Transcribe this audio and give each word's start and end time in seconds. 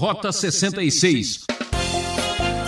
Rota 0.00 0.32
66. 0.32 1.44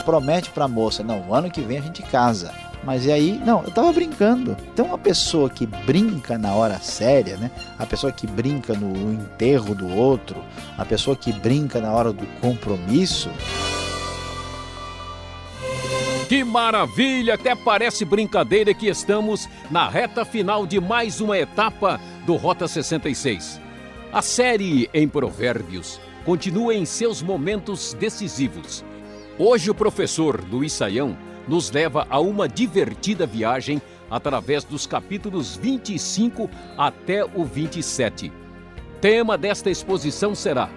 Promete 0.05 0.51
para 0.51 0.67
a 0.67 0.69
moça, 0.69 1.03
não, 1.03 1.31
o 1.31 1.35
ano 1.35 1.51
que 1.51 1.63
vem 1.63 1.79
a 1.79 1.81
gente 1.81 2.03
casa. 2.03 2.53
Mas 2.85 3.07
e 3.07 3.11
aí, 3.11 3.41
não, 3.43 3.65
eu 3.65 3.71
tava 3.71 3.91
brincando. 3.91 4.55
Então 4.71 4.93
a 4.93 4.99
pessoa 4.99 5.49
que 5.49 5.65
brinca 5.65 6.37
na 6.37 6.53
hora 6.53 6.79
séria, 6.79 7.39
né? 7.39 7.51
A 7.79 7.87
pessoa 7.87 8.13
que 8.13 8.27
brinca 8.27 8.75
no 8.75 9.15
enterro 9.15 9.75
do 9.75 9.89
outro, 9.89 10.45
a 10.77 10.85
pessoa 10.85 11.17
que 11.17 11.33
brinca 11.33 11.81
na 11.81 11.91
hora 11.91 12.13
do 12.13 12.27
compromisso. 12.43 13.31
Que 16.29 16.45
maravilha! 16.45 17.33
Até 17.33 17.55
parece 17.55 18.05
brincadeira 18.05 18.75
que 18.75 18.89
estamos 18.89 19.49
na 19.71 19.89
reta 19.89 20.23
final 20.27 20.67
de 20.67 20.79
mais 20.79 21.19
uma 21.19 21.39
etapa 21.39 21.99
do 22.27 22.37
Rota 22.37 22.69
66. 22.69 23.59
A 24.13 24.21
série 24.21 24.91
em 24.93 25.09
Provérbios 25.09 25.99
continua 26.25 26.75
em 26.75 26.85
seus 26.85 27.23
momentos 27.23 27.95
decisivos. 27.95 28.85
Hoje 29.39 29.71
o 29.71 29.75
professor 29.75 30.43
Luiz 30.51 30.73
Saião 30.73 31.17
nos 31.49 31.71
leva 31.71 32.07
a 32.09 32.21
uma 32.21 32.49
divertida 32.49 33.27
viagem 33.27 33.83
através 34.11 34.63
dos 34.63 34.87
capítulos 34.87 35.57
25 35.57 36.49
até 36.77 37.25
o 37.25 37.45
27. 37.45 38.33
Tema 39.01 39.37
desta 39.37 39.71
exposição 39.71 40.35
será: 40.35 40.71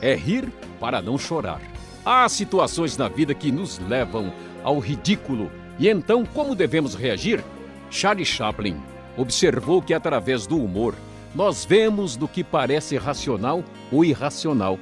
É 0.00 0.14
rir 0.14 0.52
para 0.78 1.02
não 1.02 1.18
chorar. 1.18 1.60
Há 2.04 2.28
situações 2.28 2.96
na 2.96 3.08
vida 3.08 3.34
que 3.34 3.50
nos 3.50 3.78
levam 3.78 4.32
ao 4.62 4.78
ridículo 4.78 5.50
e 5.78 5.88
então 5.88 6.24
como 6.24 6.54
devemos 6.54 6.94
reagir? 6.94 7.42
Charlie 7.90 8.24
Chaplin 8.24 8.76
observou 9.16 9.82
que 9.82 9.92
através 9.92 10.46
do 10.46 10.56
humor 10.62 10.94
nós 11.34 11.64
vemos 11.64 12.16
no 12.16 12.28
que 12.28 12.42
parece 12.42 12.96
racional 12.96 13.64
o 13.90 14.04
irracional, 14.04 14.78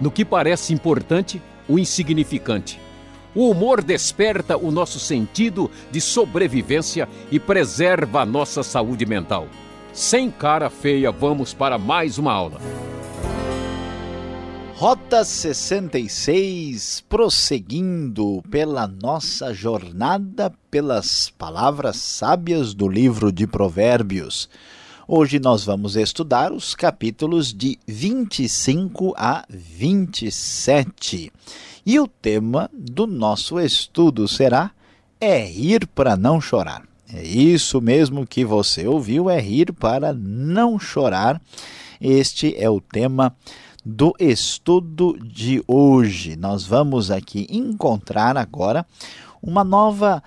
no 0.00 0.10
que 0.10 0.24
parece 0.24 0.72
importante 0.72 1.40
o 1.68 1.78
insignificante 1.78 2.80
o 3.34 3.50
humor 3.50 3.82
desperta 3.82 4.56
o 4.56 4.70
nosso 4.70 5.00
sentido 5.00 5.70
de 5.90 6.00
sobrevivência 6.00 7.08
e 7.30 7.40
preserva 7.40 8.22
a 8.22 8.26
nossa 8.26 8.62
saúde 8.62 9.06
mental. 9.06 9.48
Sem 9.92 10.30
cara 10.30 10.70
feia, 10.70 11.10
vamos 11.10 11.52
para 11.54 11.78
mais 11.78 12.18
uma 12.18 12.32
aula. 12.32 12.60
Rota 14.74 15.24
66, 15.24 17.04
prosseguindo 17.08 18.42
pela 18.50 18.86
nossa 18.86 19.54
jornada 19.54 20.52
pelas 20.70 21.30
palavras 21.30 21.96
sábias 21.96 22.74
do 22.74 22.88
livro 22.88 23.30
de 23.30 23.46
Provérbios. 23.46 24.48
Hoje 25.14 25.38
nós 25.38 25.62
vamos 25.62 25.94
estudar 25.94 26.54
os 26.54 26.74
capítulos 26.74 27.52
de 27.52 27.78
25 27.86 29.12
a 29.14 29.44
27. 29.46 31.30
E 31.84 32.00
o 32.00 32.08
tema 32.08 32.70
do 32.72 33.06
nosso 33.06 33.60
estudo 33.60 34.26
será 34.26 34.70
É 35.20 35.44
rir 35.44 35.86
para 35.86 36.16
não 36.16 36.40
chorar. 36.40 36.84
É 37.12 37.22
isso 37.22 37.78
mesmo 37.78 38.26
que 38.26 38.42
você 38.42 38.86
ouviu, 38.86 39.28
é 39.28 39.38
rir 39.38 39.74
para 39.74 40.14
não 40.14 40.78
chorar. 40.78 41.38
Este 42.00 42.56
é 42.56 42.70
o 42.70 42.80
tema 42.80 43.36
do 43.84 44.14
estudo 44.18 45.18
de 45.22 45.62
hoje. 45.68 46.36
Nós 46.36 46.64
vamos 46.64 47.10
aqui 47.10 47.46
encontrar 47.50 48.38
agora 48.38 48.86
uma 49.42 49.62
nova 49.62 50.22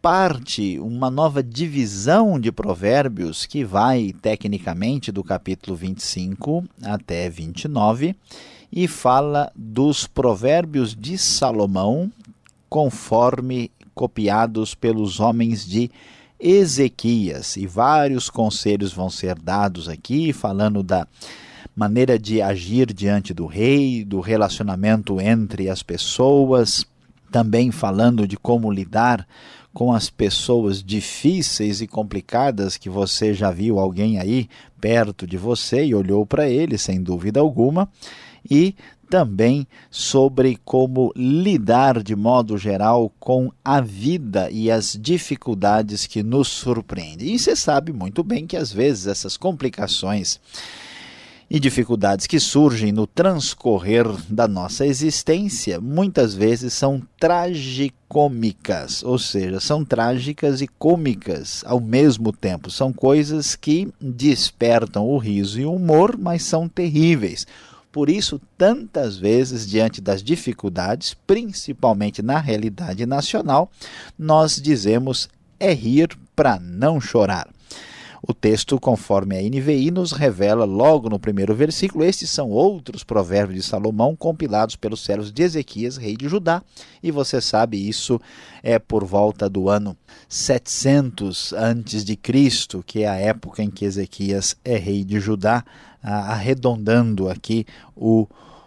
parte, 0.00 0.78
uma 0.78 1.10
nova 1.10 1.42
divisão 1.42 2.38
de 2.38 2.52
provérbios 2.52 3.46
que 3.46 3.64
vai 3.64 4.14
tecnicamente 4.20 5.10
do 5.10 5.24
capítulo 5.24 5.76
25 5.76 6.64
até 6.82 7.28
29 7.30 8.14
e 8.70 8.86
fala 8.86 9.50
dos 9.56 10.06
provérbios 10.06 10.94
de 10.94 11.16
Salomão, 11.16 12.12
conforme 12.68 13.70
copiados 13.94 14.74
pelos 14.74 15.20
homens 15.20 15.66
de 15.66 15.90
Ezequias. 16.38 17.56
E 17.56 17.66
vários 17.66 18.28
conselhos 18.28 18.92
vão 18.92 19.08
ser 19.08 19.38
dados 19.38 19.88
aqui, 19.88 20.32
falando 20.32 20.82
da 20.82 21.08
maneira 21.74 22.18
de 22.18 22.42
agir 22.42 22.92
diante 22.92 23.32
do 23.32 23.46
rei, 23.46 24.04
do 24.04 24.20
relacionamento 24.20 25.20
entre 25.20 25.70
as 25.70 25.82
pessoas, 25.82 26.84
também 27.30 27.70
falando 27.70 28.26
de 28.26 28.36
como 28.36 28.70
lidar 28.70 29.26
com 29.78 29.92
as 29.92 30.10
pessoas 30.10 30.82
difíceis 30.82 31.80
e 31.80 31.86
complicadas 31.86 32.76
que 32.76 32.90
você 32.90 33.32
já 33.32 33.52
viu 33.52 33.78
alguém 33.78 34.18
aí 34.18 34.48
perto 34.80 35.24
de 35.24 35.36
você 35.36 35.84
e 35.84 35.94
olhou 35.94 36.26
para 36.26 36.50
ele, 36.50 36.76
sem 36.76 37.00
dúvida 37.00 37.38
alguma 37.38 37.88
e 38.50 38.74
também 39.08 39.68
sobre 39.88 40.58
como 40.64 41.12
lidar 41.14 42.02
de 42.02 42.16
modo 42.16 42.58
geral 42.58 43.12
com 43.20 43.52
a 43.64 43.80
vida 43.80 44.50
e 44.50 44.68
as 44.68 44.98
dificuldades 45.00 46.08
que 46.08 46.24
nos 46.24 46.48
surpreendem. 46.48 47.32
E 47.32 47.38
você 47.38 47.54
sabe 47.54 47.92
muito 47.92 48.24
bem 48.24 48.48
que 48.48 48.56
às 48.56 48.72
vezes 48.72 49.06
essas 49.06 49.36
complicações 49.36 50.40
e 51.50 51.58
dificuldades 51.58 52.26
que 52.26 52.38
surgem 52.38 52.92
no 52.92 53.06
transcorrer 53.06 54.06
da 54.28 54.46
nossa 54.46 54.86
existência 54.86 55.80
muitas 55.80 56.34
vezes 56.34 56.74
são 56.74 57.02
tragicômicas, 57.18 59.02
ou 59.02 59.18
seja, 59.18 59.58
são 59.58 59.84
trágicas 59.84 60.60
e 60.60 60.68
cômicas 60.68 61.62
ao 61.66 61.80
mesmo 61.80 62.32
tempo. 62.32 62.70
São 62.70 62.92
coisas 62.92 63.56
que 63.56 63.88
despertam 64.00 65.06
o 65.06 65.16
riso 65.16 65.58
e 65.58 65.64
o 65.64 65.74
humor, 65.74 66.18
mas 66.18 66.42
são 66.42 66.68
terríveis. 66.68 67.46
Por 67.90 68.10
isso, 68.10 68.38
tantas 68.58 69.16
vezes, 69.16 69.66
diante 69.66 70.02
das 70.02 70.22
dificuldades, 70.22 71.14
principalmente 71.26 72.20
na 72.20 72.38
realidade 72.38 73.06
nacional, 73.06 73.70
nós 74.18 74.60
dizemos 74.60 75.28
é 75.58 75.72
rir 75.72 76.10
para 76.36 76.60
não 76.60 77.00
chorar. 77.00 77.48
O 78.22 78.34
texto, 78.34 78.80
conforme 78.80 79.36
a 79.36 79.42
NVI, 79.42 79.90
nos 79.90 80.12
revela 80.12 80.64
logo 80.64 81.08
no 81.08 81.18
primeiro 81.18 81.54
versículo: 81.54 82.04
estes 82.04 82.30
são 82.30 82.50
outros 82.50 83.04
provérbios 83.04 83.62
de 83.62 83.68
Salomão 83.68 84.16
compilados 84.16 84.76
pelos 84.76 85.00
servos 85.00 85.30
de 85.30 85.42
Ezequias, 85.42 85.96
rei 85.96 86.16
de 86.16 86.28
Judá. 86.28 86.62
E 87.02 87.10
você 87.10 87.40
sabe, 87.40 87.88
isso 87.88 88.20
é 88.62 88.78
por 88.78 89.04
volta 89.04 89.48
do 89.48 89.68
ano 89.68 89.96
700 90.28 91.52
antes 91.52 92.04
de 92.04 92.16
Cristo, 92.16 92.82
que 92.84 93.02
é 93.02 93.08
a 93.08 93.16
época 93.16 93.62
em 93.62 93.70
que 93.70 93.84
Ezequias 93.84 94.56
é 94.64 94.76
rei 94.76 95.04
de 95.04 95.20
Judá, 95.20 95.64
arredondando 96.02 97.28
aqui 97.28 97.64
o, 97.96 98.26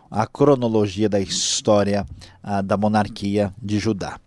a 0.10 0.26
cronologia 0.26 1.10
da 1.10 1.20
história 1.20 2.06
da 2.64 2.78
monarquia 2.78 3.54
de 3.62 3.80
Judá. 3.80 4.20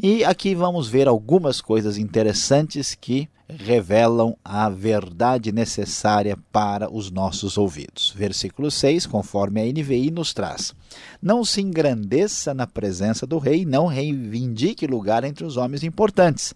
E 0.00 0.24
aqui 0.24 0.54
vamos 0.54 0.88
ver 0.88 1.06
algumas 1.06 1.60
coisas 1.60 1.96
interessantes 1.98 2.94
que 2.94 3.28
revelam 3.48 4.36
a 4.44 4.68
verdade 4.68 5.52
necessária 5.52 6.36
para 6.50 6.92
os 6.92 7.10
nossos 7.10 7.56
ouvidos. 7.56 8.12
Versículo 8.16 8.70
6, 8.70 9.06
conforme 9.06 9.60
a 9.60 9.64
NVI 9.64 10.10
nos 10.10 10.32
traz: 10.32 10.74
Não 11.22 11.44
se 11.44 11.60
engrandeça 11.60 12.52
na 12.52 12.66
presença 12.66 13.26
do 13.26 13.38
rei, 13.38 13.64
não 13.64 13.86
reivindique 13.86 14.86
lugar 14.86 15.24
entre 15.24 15.44
os 15.44 15.56
homens 15.56 15.84
importantes. 15.84 16.54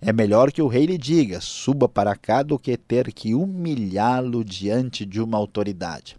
É 0.00 0.12
melhor 0.12 0.52
que 0.52 0.62
o 0.62 0.68
rei 0.68 0.86
lhe 0.86 0.96
diga: 0.96 1.40
suba 1.40 1.88
para 1.88 2.14
cá, 2.14 2.42
do 2.42 2.58
que 2.58 2.76
ter 2.76 3.12
que 3.12 3.34
humilhá-lo 3.34 4.44
diante 4.44 5.04
de 5.04 5.20
uma 5.20 5.36
autoridade. 5.36 6.16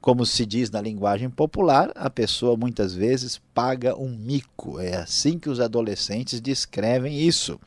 Como 0.00 0.26
se 0.26 0.44
diz 0.44 0.70
na 0.70 0.80
linguagem 0.80 1.30
popular, 1.30 1.90
a 1.94 2.10
pessoa 2.10 2.56
muitas 2.56 2.92
vezes 2.92 3.40
paga 3.54 3.96
um 3.96 4.08
mico. 4.08 4.80
É 4.80 4.96
assim 4.96 5.38
que 5.38 5.48
os 5.48 5.60
adolescentes 5.60 6.40
descrevem 6.40 7.20
isso 7.20 7.58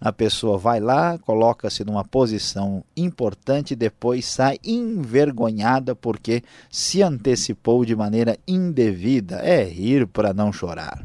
a 0.00 0.10
pessoa 0.12 0.56
vai 0.56 0.80
lá, 0.80 1.18
coloca-se 1.18 1.84
numa 1.84 2.02
posição 2.02 2.82
importante 2.96 3.76
depois 3.76 4.24
sai 4.24 4.58
envergonhada 4.64 5.94
porque 5.94 6.42
se 6.70 7.02
antecipou 7.02 7.84
de 7.84 7.94
maneira 7.94 8.38
indevida. 8.48 9.36
É 9.36 9.62
rir 9.62 10.06
para 10.06 10.32
não 10.32 10.52
chorar. 10.52 11.04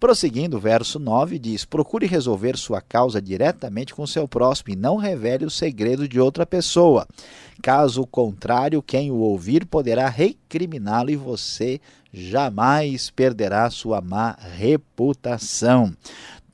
Prosseguindo, 0.00 0.56
o 0.56 0.60
verso 0.60 0.98
9 0.98 1.38
diz: 1.38 1.64
Procure 1.64 2.06
resolver 2.06 2.58
sua 2.58 2.80
causa 2.80 3.22
diretamente 3.22 3.94
com 3.94 4.06
seu 4.06 4.26
próximo 4.26 4.70
e 4.70 4.76
não 4.76 4.96
revele 4.96 5.46
o 5.46 5.50
segredo 5.50 6.08
de 6.08 6.20
outra 6.20 6.44
pessoa. 6.44 7.06
Caso 7.62 8.04
contrário, 8.06 8.82
quem 8.82 9.10
o 9.10 9.16
ouvir 9.16 9.64
poderá 9.64 10.08
recriminá-lo 10.08 11.10
e 11.10 11.16
você 11.16 11.80
jamais 12.12 13.10
perderá 13.10 13.70
sua 13.70 14.00
má 14.00 14.36
reputação. 14.56 15.92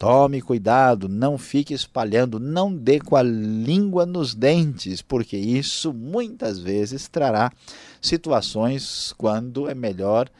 Tome 0.00 0.40
cuidado, 0.40 1.10
não 1.10 1.36
fique 1.36 1.74
espalhando, 1.74 2.40
não 2.40 2.74
dê 2.74 2.98
com 2.98 3.16
a 3.16 3.22
língua 3.22 4.06
nos 4.06 4.34
dentes, 4.34 5.02
porque 5.02 5.36
isso 5.36 5.92
muitas 5.92 6.58
vezes 6.58 7.06
trará 7.06 7.52
situações 8.00 9.12
quando 9.18 9.68
é 9.68 9.74
melhor 9.74 10.30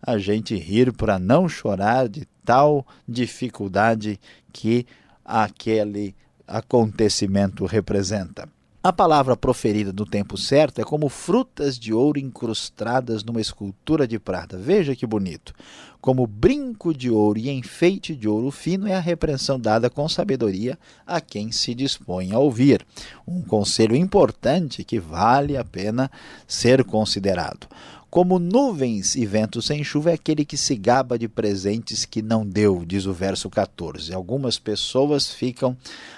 a 0.00 0.16
gente 0.16 0.56
rir 0.56 0.90
para 0.90 1.18
não 1.18 1.50
chorar 1.50 2.08
de 2.08 2.26
tal 2.46 2.86
dificuldade 3.06 4.18
que 4.54 4.86
aquele 5.22 6.16
acontecimento 6.48 7.66
representa. 7.66 8.48
A 8.82 8.94
palavra 8.94 9.36
proferida 9.36 9.92
no 9.92 10.06
tempo 10.06 10.38
certo 10.38 10.80
é 10.80 10.84
como 10.84 11.10
frutas 11.10 11.78
de 11.78 11.92
ouro 11.92 12.18
incrustadas 12.18 13.22
numa 13.22 13.38
escultura 13.38 14.08
de 14.08 14.18
prata. 14.18 14.56
Veja 14.56 14.96
que 14.96 15.06
bonito. 15.06 15.52
Como 16.00 16.26
brinco 16.26 16.94
de 16.94 17.10
ouro 17.10 17.38
e 17.38 17.50
enfeite 17.50 18.16
de 18.16 18.26
ouro 18.26 18.50
fino 18.50 18.86
é 18.86 18.94
a 18.94 19.00
repreensão 19.00 19.60
dada 19.60 19.90
com 19.90 20.08
sabedoria 20.08 20.78
a 21.06 21.20
quem 21.20 21.52
se 21.52 21.74
dispõe 21.74 22.32
a 22.32 22.38
ouvir. 22.38 22.86
Um 23.28 23.42
conselho 23.42 23.94
importante 23.94 24.82
que 24.82 24.98
vale 24.98 25.58
a 25.58 25.64
pena 25.64 26.10
ser 26.48 26.82
considerado. 26.82 27.68
Como 28.10 28.40
nuvens 28.40 29.14
e 29.14 29.24
ventos 29.24 29.66
sem 29.66 29.84
chuva 29.84 30.10
é 30.10 30.14
aquele 30.14 30.44
que 30.44 30.56
se 30.56 30.74
gaba 30.74 31.16
de 31.16 31.28
presentes 31.28 32.04
que 32.04 32.20
não 32.20 32.44
deu, 32.44 32.84
diz 32.84 33.06
o 33.06 33.12
verso 33.12 33.48
14. 33.48 34.12
Algumas 34.12 34.58
pessoas 34.58 35.32
ficam 35.32 35.76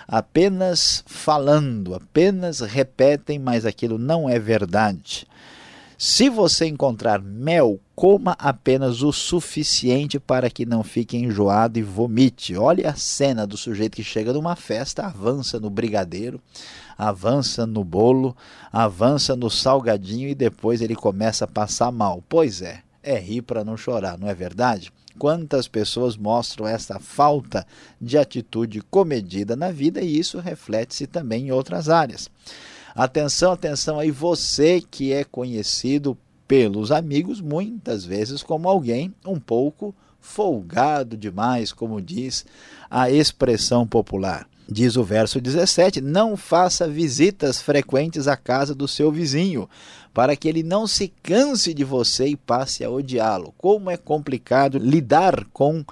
apenas 0.09 1.05
falando, 1.07 1.95
apenas 1.95 2.61
repetem, 2.61 3.39
mas 3.39 3.67
aquilo 3.67 3.99
não 3.99 4.27
é 4.27 4.39
verdade. 4.39 5.27
Se 6.05 6.29
você 6.29 6.67
encontrar 6.67 7.23
mel, 7.23 7.79
coma 7.95 8.35
apenas 8.37 9.03
o 9.03 9.13
suficiente 9.13 10.19
para 10.19 10.51
que 10.51 10.67
não 10.67 10.83
fique 10.83 11.17
enjoado 11.17 11.79
e 11.79 11.83
vomite. 11.83 12.57
Olha 12.57 12.91
a 12.91 12.97
cena 12.97 13.47
do 13.47 13.57
sujeito 13.57 13.95
que 13.95 14.03
chega 14.03 14.33
numa 14.33 14.57
festa, 14.57 15.07
avança 15.07 15.61
no 15.61 15.71
brigadeiro, 15.71 16.41
avança 16.99 17.69
no 17.69 17.85
bolo, 17.85 18.37
avança 18.73 19.37
no 19.37 19.49
salgadinho 19.49 20.29
e 20.29 20.35
depois 20.35 20.81
ele 20.81 20.97
começa 20.97 21.45
a 21.45 21.49
passar 21.49 21.93
mal. 21.93 22.21
Pois 22.29 22.63
é, 22.63 22.83
é 23.01 23.17
rir 23.17 23.43
para 23.43 23.63
não 23.63 23.77
chorar, 23.77 24.19
não 24.19 24.29
é 24.29 24.35
verdade? 24.35 24.93
Quantas 25.17 25.69
pessoas 25.69 26.17
mostram 26.17 26.67
essa 26.67 26.99
falta 26.99 27.65
de 28.01 28.19
atitude 28.19 28.81
comedida 28.91 29.55
na 29.55 29.71
vida 29.71 30.01
e 30.01 30.19
isso 30.19 30.41
reflete-se 30.41 31.07
também 31.07 31.47
em 31.47 31.53
outras 31.53 31.89
áreas. 31.89 32.29
Atenção, 32.95 33.53
atenção 33.53 33.99
aí, 33.99 34.11
você 34.11 34.81
que 34.81 35.13
é 35.13 35.25
conhecido 35.25 36.17
pelos 36.47 36.93
amigos 36.93 37.41
muitas 37.41 38.05
vezes 38.05 38.43
como 38.43 38.69
alguém 38.69 39.15
um 39.25 39.41
pouco 39.41 39.95
folgado 40.21 41.17
demais, 41.17 41.73
como 41.73 42.01
diz 42.01 42.45
a 42.91 43.11
expressão 43.11 43.87
popular. 43.87 44.47
Diz 44.69 44.97
o 44.97 45.03
verso 45.03 45.41
17: 45.41 46.01
Não 46.01 46.37
faça 46.37 46.87
visitas 46.87 47.61
frequentes 47.61 48.29
à 48.29 48.37
casa 48.37 48.75
do 48.75 48.87
seu 48.87 49.11
vizinho, 49.11 49.69
para 50.15 50.37
que 50.37 50.49
ele 50.49 50.63
não 50.63 50.87
se 50.87 51.13
canse 51.23 51.75
de 51.75 51.85
você 51.85 52.29
e 52.29 52.37
passe 52.37 52.85
a 52.85 52.91
odiá-lo. 52.91 53.53
Como 53.59 53.91
é 53.91 53.97
complicado 53.97 54.79
lidar 54.79 55.45
com 55.53 55.85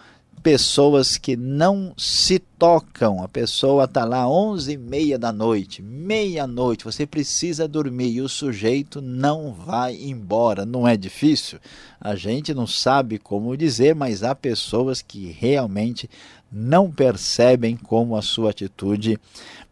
pessoas 0.43 1.17
que 1.17 1.37
não 1.37 1.93
se 1.97 2.39
tocam. 2.39 3.23
A 3.23 3.29
pessoa 3.29 3.85
está 3.85 4.05
lá 4.05 4.29
onze 4.29 4.73
e 4.73 4.77
meia 4.77 5.19
da 5.19 5.33
noite, 5.33 5.83
meia-noite, 5.83 6.85
você 6.85 7.07
precisa 7.07 7.69
dormir 7.69 8.11
e 8.11 8.21
o 8.21 8.29
sujeito 8.29 9.01
não 9.01 9.53
vai 9.53 9.97
embora. 9.97 10.65
Não 10.65 10.87
é 10.87 10.97
difícil? 10.97 11.59
A 12.01 12.15
gente 12.15 12.55
não 12.55 12.67
sabe 12.67 13.19
como 13.19 13.57
dizer, 13.57 13.95
mas 13.95 14.23
há 14.23 14.35
pessoas 14.35 15.03
que 15.03 15.31
realmente 15.31 16.09
não 16.51 16.91
percebem 16.91 17.77
como 17.77 18.17
a 18.17 18.23
sua 18.23 18.51
atitude 18.51 19.19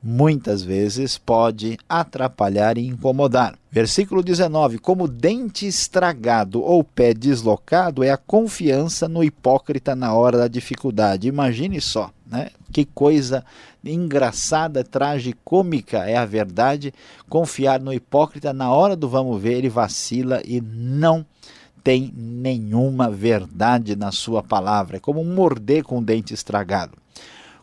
muitas 0.02 0.62
vezes 0.62 1.18
pode 1.18 1.78
atrapalhar 1.88 2.78
e 2.78 2.86
incomodar. 2.86 3.58
Versículo 3.70 4.22
19: 4.22 4.78
Como 4.78 5.08
dente 5.08 5.66
estragado 5.66 6.62
ou 6.62 6.82
pé 6.82 7.12
deslocado 7.12 8.02
é 8.02 8.10
a 8.10 8.16
confiança 8.16 9.08
no 9.08 9.22
hipócrita 9.22 9.94
na 9.94 10.14
hora 10.14 10.38
da 10.38 10.48
dificuldade. 10.48 11.28
Imagine 11.28 11.80
só, 11.80 12.10
né? 12.26 12.50
Que 12.72 12.84
coisa 12.84 13.44
engraçada, 13.84 14.84
tragicômica 14.84 15.98
é 15.98 16.16
a 16.16 16.24
verdade. 16.24 16.92
Confiar 17.28 17.80
no 17.80 17.92
hipócrita 17.92 18.52
na 18.52 18.72
hora 18.72 18.96
do 18.96 19.08
vamos 19.08 19.40
ver, 19.40 19.54
ele 19.54 19.68
vacila 19.68 20.40
e 20.44 20.60
não 20.60 21.24
tem 21.82 22.12
nenhuma 22.14 23.10
verdade 23.10 23.96
na 23.96 24.12
sua 24.12 24.42
palavra. 24.42 24.96
É 24.96 25.00
como 25.00 25.24
morder 25.24 25.82
com 25.82 25.98
o 25.98 26.04
dente 26.04 26.34
estragado. 26.34 26.92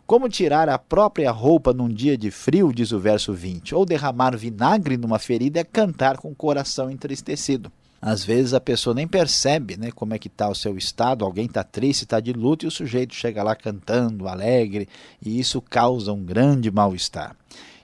Como 0.06 0.28
tirar 0.28 0.68
a 0.68 0.78
própria 0.78 1.32
roupa 1.32 1.72
num 1.72 1.88
dia 1.88 2.16
de 2.16 2.30
frio, 2.30 2.72
diz 2.72 2.92
o 2.92 3.00
verso 3.00 3.32
20, 3.32 3.74
ou 3.74 3.84
derramar 3.84 4.36
vinagre 4.36 4.96
numa 4.96 5.18
ferida 5.18 5.58
é 5.58 5.64
cantar 5.64 6.18
com 6.18 6.30
o 6.30 6.34
coração 6.34 6.88
entristecido. 6.88 7.72
Às 8.00 8.24
vezes 8.24 8.54
a 8.54 8.60
pessoa 8.60 8.94
nem 8.94 9.08
percebe 9.08 9.76
né, 9.76 9.90
como 9.90 10.14
é 10.14 10.18
que 10.18 10.28
está 10.28 10.48
o 10.48 10.54
seu 10.54 10.78
estado, 10.78 11.24
alguém 11.24 11.46
está 11.46 11.64
triste, 11.64 12.02
está 12.02 12.20
de 12.20 12.32
luto 12.32 12.64
e 12.64 12.68
o 12.68 12.70
sujeito 12.70 13.16
chega 13.16 13.42
lá 13.42 13.56
cantando, 13.56 14.28
alegre, 14.28 14.88
e 15.20 15.40
isso 15.40 15.60
causa 15.60 16.12
um 16.12 16.24
grande 16.24 16.70
mal-estar. 16.70 17.34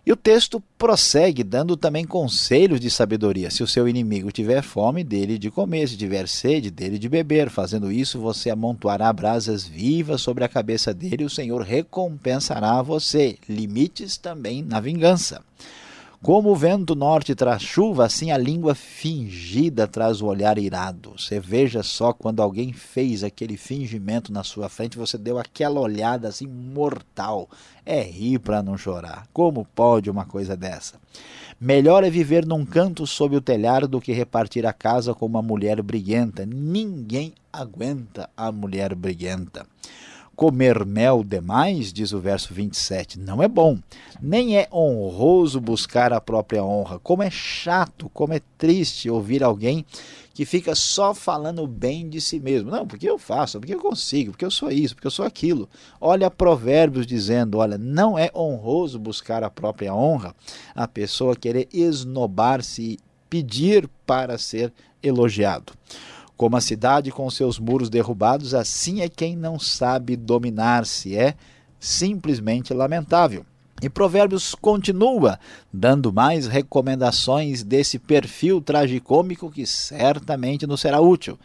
E 0.04 0.10
o 0.10 0.16
texto 0.16 0.60
prossegue 0.76 1.44
dando 1.44 1.76
também 1.76 2.04
conselhos 2.04 2.80
de 2.80 2.90
sabedoria. 2.90 3.52
Se 3.52 3.62
o 3.62 3.68
seu 3.68 3.88
inimigo 3.88 4.32
tiver 4.32 4.60
fome, 4.60 5.04
dele 5.04 5.38
de 5.38 5.48
comer, 5.48 5.88
se 5.88 5.96
tiver 5.96 6.26
sede, 6.26 6.72
dele 6.72 6.98
de 6.98 7.08
beber. 7.08 7.48
Fazendo 7.48 7.92
isso, 7.92 8.18
você 8.18 8.50
amontoará 8.50 9.12
brasas 9.12 9.64
vivas 9.64 10.20
sobre 10.20 10.42
a 10.42 10.48
cabeça 10.48 10.92
dele 10.92 11.22
e 11.22 11.26
o 11.26 11.30
Senhor 11.30 11.62
recompensará 11.62 12.82
você. 12.82 13.38
Limites 13.48 14.16
também 14.16 14.60
na 14.60 14.80
vingança. 14.80 15.40
Como 16.22 16.50
o 16.50 16.54
vento 16.54 16.94
norte 16.94 17.34
traz 17.34 17.62
chuva, 17.62 18.06
assim 18.06 18.30
a 18.30 18.38
língua 18.38 18.76
fingida 18.76 19.88
traz 19.88 20.22
o 20.22 20.26
olhar 20.26 20.56
irado. 20.56 21.14
Você 21.18 21.40
veja 21.40 21.82
só 21.82 22.12
quando 22.12 22.40
alguém 22.40 22.72
fez 22.72 23.24
aquele 23.24 23.56
fingimento 23.56 24.32
na 24.32 24.44
sua 24.44 24.68
frente, 24.68 24.96
você 24.96 25.18
deu 25.18 25.36
aquela 25.36 25.80
olhada 25.80 26.28
assim 26.28 26.46
mortal. 26.46 27.50
É 27.84 28.00
rir 28.00 28.38
para 28.38 28.62
não 28.62 28.78
chorar. 28.78 29.26
Como 29.32 29.66
pode 29.74 30.08
uma 30.08 30.24
coisa 30.24 30.56
dessa? 30.56 30.94
Melhor 31.60 32.04
é 32.04 32.10
viver 32.10 32.46
num 32.46 32.64
canto 32.64 33.04
sob 33.04 33.34
o 33.34 33.40
telhado 33.40 33.88
do 33.88 34.00
que 34.00 34.12
repartir 34.12 34.64
a 34.64 34.72
casa 34.72 35.12
com 35.14 35.26
uma 35.26 35.42
mulher 35.42 35.82
briguenta. 35.82 36.46
Ninguém 36.46 37.34
aguenta 37.52 38.30
a 38.36 38.52
mulher 38.52 38.94
briguenta. 38.94 39.71
Comer 40.42 40.84
mel 40.84 41.22
demais, 41.22 41.92
diz 41.92 42.10
o 42.10 42.18
verso 42.18 42.52
27, 42.52 43.16
não 43.16 43.40
é 43.40 43.46
bom. 43.46 43.78
Nem 44.20 44.58
é 44.58 44.66
honroso 44.72 45.60
buscar 45.60 46.12
a 46.12 46.20
própria 46.20 46.64
honra. 46.64 46.98
Como 46.98 47.22
é 47.22 47.30
chato, 47.30 48.10
como 48.12 48.34
é 48.34 48.40
triste 48.58 49.08
ouvir 49.08 49.44
alguém 49.44 49.86
que 50.34 50.44
fica 50.44 50.74
só 50.74 51.14
falando 51.14 51.64
bem 51.64 52.08
de 52.08 52.20
si 52.20 52.40
mesmo. 52.40 52.72
Não, 52.72 52.84
porque 52.84 53.08
eu 53.08 53.20
faço, 53.20 53.60
porque 53.60 53.72
eu 53.72 53.78
consigo, 53.78 54.32
porque 54.32 54.44
eu 54.44 54.50
sou 54.50 54.68
isso, 54.72 54.96
porque 54.96 55.06
eu 55.06 55.12
sou 55.12 55.24
aquilo. 55.24 55.68
Olha 56.00 56.28
Provérbios 56.28 57.06
dizendo: 57.06 57.58
olha, 57.58 57.78
não 57.78 58.18
é 58.18 58.28
honroso 58.34 58.98
buscar 58.98 59.44
a 59.44 59.48
própria 59.48 59.94
honra, 59.94 60.34
a 60.74 60.88
pessoa 60.88 61.36
querer 61.36 61.68
esnobar-se 61.72 62.82
e 62.82 62.98
pedir 63.30 63.88
para 64.04 64.36
ser 64.38 64.72
elogiado. 65.00 65.72
Como 66.42 66.56
a 66.56 66.60
cidade 66.60 67.12
com 67.12 67.30
seus 67.30 67.56
muros 67.56 67.88
derrubados, 67.88 68.52
assim 68.52 69.00
é 69.00 69.08
quem 69.08 69.36
não 69.36 69.60
sabe 69.60 70.16
dominar-se. 70.16 71.16
É 71.16 71.36
simplesmente 71.78 72.74
lamentável. 72.74 73.46
E 73.80 73.88
Provérbios 73.88 74.52
continua 74.52 75.38
dando 75.72 76.12
mais 76.12 76.48
recomendações 76.48 77.62
desse 77.62 77.96
perfil 77.96 78.60
tragicômico 78.60 79.52
que 79.52 79.64
certamente 79.64 80.66
nos 80.66 80.80
será 80.80 81.00
útil. 81.00 81.38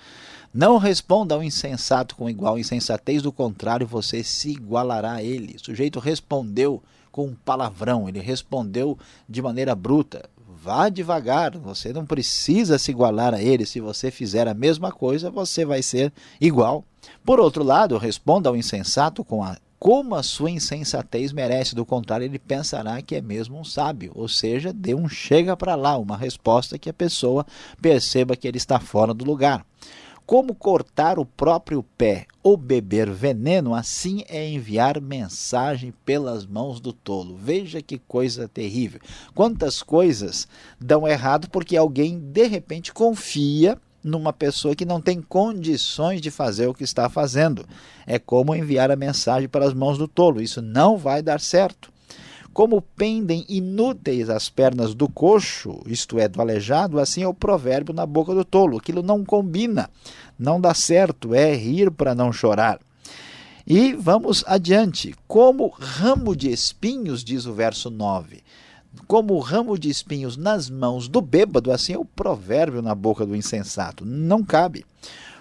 Não 0.51 0.79
responda 0.79 1.36
ao 1.36 1.43
insensato 1.43 2.15
com 2.15 2.27
igual 2.27 2.57
insensatez, 2.57 3.21
do 3.21 3.31
contrário, 3.31 3.86
você 3.86 4.24
se 4.24 4.50
igualará 4.50 5.12
a 5.13 5.24
ele. 5.24 5.57
O 5.57 5.63
sujeito 5.63 6.00
respondeu 6.00 6.81
com 7.12 7.27
um 7.27 7.36
palavrão, 7.36 8.10
ele 8.10 8.19
respondeu 8.19 8.98
de 9.29 9.43
maneira 9.43 9.75
bruta 9.75 10.27
vá 10.67 10.89
devagar, 10.89 11.57
você 11.57 11.93
não 11.93 12.05
precisa 12.05 12.77
se 12.77 12.91
igualar 12.91 13.33
a 13.33 13.41
ele. 13.41 13.65
Se 13.65 13.79
você 13.79 14.12
fizer 14.12 14.50
a 14.50 14.53
mesma 14.53 14.91
coisa, 14.91 15.31
você 15.31 15.63
vai 15.63 15.81
ser 15.81 16.12
igual. 16.41 16.83
Por 17.24 17.39
outro 17.39 17.63
lado, 17.63 17.97
responda 17.97 18.50
ao 18.50 18.55
insensato 18.55 19.24
com 19.24 19.41
a 19.41 19.57
como 19.79 20.15
a 20.15 20.24
sua 20.24 20.50
insensatez 20.50 21.31
merece, 21.31 21.75
do 21.75 21.86
contrário, 21.86 22.25
ele 22.25 22.39
pensará 22.39 23.00
que 23.00 23.15
é 23.15 23.21
mesmo 23.21 23.59
um 23.59 23.63
sábio, 23.63 24.12
ou 24.15 24.27
seja, 24.27 24.74
dê 24.74 24.95
um 24.95 25.07
chega 25.07 25.55
para 25.55 25.75
lá, 25.75 25.95
uma 25.95 26.17
resposta 26.17 26.79
que 26.79 26.89
a 26.89 26.93
pessoa 26.93 27.45
perceba 27.79 28.36
que 28.36 28.47
ele 28.47 28.57
está 28.57 28.79
fora 28.79 29.13
do 29.13 29.24
lugar. 29.24 29.63
Como 30.27 30.53
cortar 30.53 31.17
o 31.17 31.25
próprio 31.25 31.81
pé 31.81 32.27
ou 32.43 32.57
beber 32.57 33.10
veneno, 33.10 33.74
assim 33.74 34.25
é 34.27 34.46
enviar 34.46 35.00
mensagem 35.00 35.93
pelas 36.03 36.46
mãos 36.46 36.81
do 36.81 36.91
tolo. 36.91 37.38
Veja 37.38 37.81
que 37.81 37.98
coisa 37.98 38.46
terrível. 38.46 39.00
Quantas 39.34 39.81
coisas 39.81 40.46
dão 40.77 41.07
errado 41.07 41.50
porque 41.50 41.77
alguém 41.77 42.19
de 42.19 42.46
repente 42.46 42.91
confia 42.91 43.79
numa 44.03 44.34
pessoa 44.34 44.75
que 44.75 44.84
não 44.84 45.00
tem 45.00 45.22
condições 45.22 46.19
de 46.19 46.29
fazer 46.29 46.67
o 46.67 46.74
que 46.74 46.84
está 46.84 47.10
fazendo. 47.10 47.65
É 48.05 48.19
como 48.19 48.53
enviar 48.53 48.91
a 48.91 48.98
mensagem 48.98 49.48
para 49.48 49.65
as 49.65 49.74
mãos 49.74 49.98
do 49.98 50.10
tolo. 50.10 50.41
Isso 50.41 50.62
não 50.62 50.98
vai 50.98 51.22
dar 51.22 51.39
certo. 51.39 51.89
Como 52.57 52.81
pendem 52.81 53.45
inúteis 53.47 54.31
as 54.31 54.49
pernas 54.49 54.95
do 54.95 55.07
coxo, 55.07 55.79
isto 55.85 56.17
é, 56.17 56.27
do 56.27 56.41
aleijado, 56.41 56.99
assim 56.99 57.21
é 57.21 57.27
o 57.27 57.31
provérbio 57.31 57.93
na 57.93 58.03
boca 58.03 58.33
do 58.33 58.43
tolo. 58.43 58.79
Aquilo 58.79 59.03
não 59.03 59.23
combina, 59.23 59.91
não 60.39 60.59
dá 60.59 60.73
certo, 60.73 61.35
é 61.35 61.53
rir 61.53 61.91
para 61.91 62.15
não 62.15 62.33
chorar. 62.33 62.79
E 63.67 63.93
vamos 63.93 64.43
adiante. 64.47 65.13
Como 65.27 65.67
ramo 65.67 66.35
de 66.35 66.49
espinhos, 66.49 67.23
diz 67.23 67.45
o 67.45 67.53
verso 67.53 67.91
9. 67.91 68.41
Como 69.05 69.37
ramo 69.37 69.77
de 69.77 69.91
espinhos 69.91 70.35
nas 70.35 70.67
mãos 70.67 71.07
do 71.07 71.21
bêbado, 71.21 71.71
assim 71.71 71.93
é 71.93 71.99
o 71.99 72.05
provérbio 72.05 72.81
na 72.81 72.95
boca 72.95 73.23
do 73.23 73.35
insensato. 73.35 74.03
Não 74.03 74.43
cabe. 74.43 74.83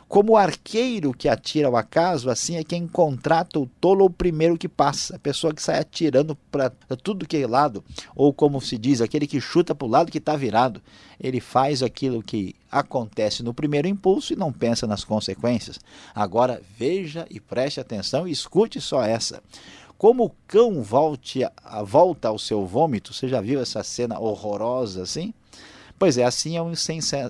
Como 0.09 0.33
o 0.33 0.37
arqueiro 0.37 1.13
que 1.13 1.29
atira 1.29 1.67
ao 1.67 1.77
acaso, 1.77 2.31
assim 2.31 2.57
é 2.57 2.63
quem 2.63 2.87
contrata 2.87 3.59
o 3.59 3.67
tolo 3.81 4.05
o 4.05 4.11
primeiro 4.11 4.57
que 4.57 4.69
passa, 4.69 5.17
a 5.17 5.19
pessoa 5.19 5.53
que 5.53 5.61
sai 5.61 5.81
atirando 5.81 6.37
para 6.51 6.71
tudo 7.03 7.27
que 7.27 7.37
é 7.37 7.47
lado, 7.47 7.85
ou 8.15 8.33
como 8.33 8.61
se 8.61 8.79
diz, 8.79 9.01
aquele 9.01 9.27
que 9.27 9.41
chuta 9.41 9.75
para 9.75 9.87
o 9.87 9.91
lado 9.91 10.13
que 10.13 10.19
está 10.19 10.37
virado. 10.37 10.81
Ele 11.19 11.41
faz 11.41 11.83
aquilo 11.83 12.23
que 12.23 12.55
acontece 12.71 13.43
no 13.43 13.53
primeiro 13.53 13.89
impulso 13.89 14.33
e 14.33 14.37
não 14.37 14.53
pensa 14.53 14.87
nas 14.87 15.03
consequências. 15.03 15.81
Agora 16.15 16.63
veja 16.79 17.27
e 17.29 17.41
preste 17.41 17.81
atenção 17.81 18.29
e 18.29 18.31
escute 18.31 18.81
só 18.81 19.03
essa. 19.03 19.43
Como 19.99 20.27
o 20.27 20.33
cão 20.47 20.83
volte 20.83 21.41
volta 21.85 22.29
ao 22.29 22.39
seu 22.39 22.65
vômito, 22.65 23.13
você 23.13 23.27
já 23.27 23.41
viu 23.41 23.61
essa 23.61 23.83
cena 23.83 24.21
horrorosa 24.21 25.03
assim? 25.03 25.35
Pois 25.99 26.19
é, 26.19 26.25
assim 26.25 26.57
é 26.57 26.63
um 26.63 26.73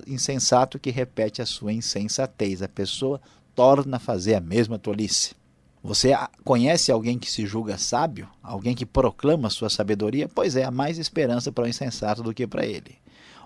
insensato 0.07 0.77
que 0.77 0.91
repete 0.91 1.41
a 1.41 1.45
sua 1.45 1.71
insensatez. 1.71 2.61
A 2.61 2.67
pessoa 2.67 3.21
torna 3.55 3.97
a 3.97 3.99
fazer 3.99 4.35
a 4.35 4.41
mesma 4.41 4.77
tolice. 4.77 5.35
Você 5.81 6.13
conhece 6.43 6.91
alguém 6.91 7.17
que 7.17 7.31
se 7.31 7.45
julga 7.45 7.77
sábio? 7.77 8.27
Alguém 8.43 8.75
que 8.75 8.85
proclama 8.85 9.49
sua 9.49 9.69
sabedoria? 9.69 10.27
Pois 10.27 10.55
é, 10.55 10.65
há 10.65 10.71
mais 10.71 10.97
esperança 10.97 11.51
para 11.51 11.63
o 11.63 11.67
insensato 11.67 12.21
do 12.21 12.33
que 12.33 12.45
para 12.45 12.65
ele. 12.65 12.95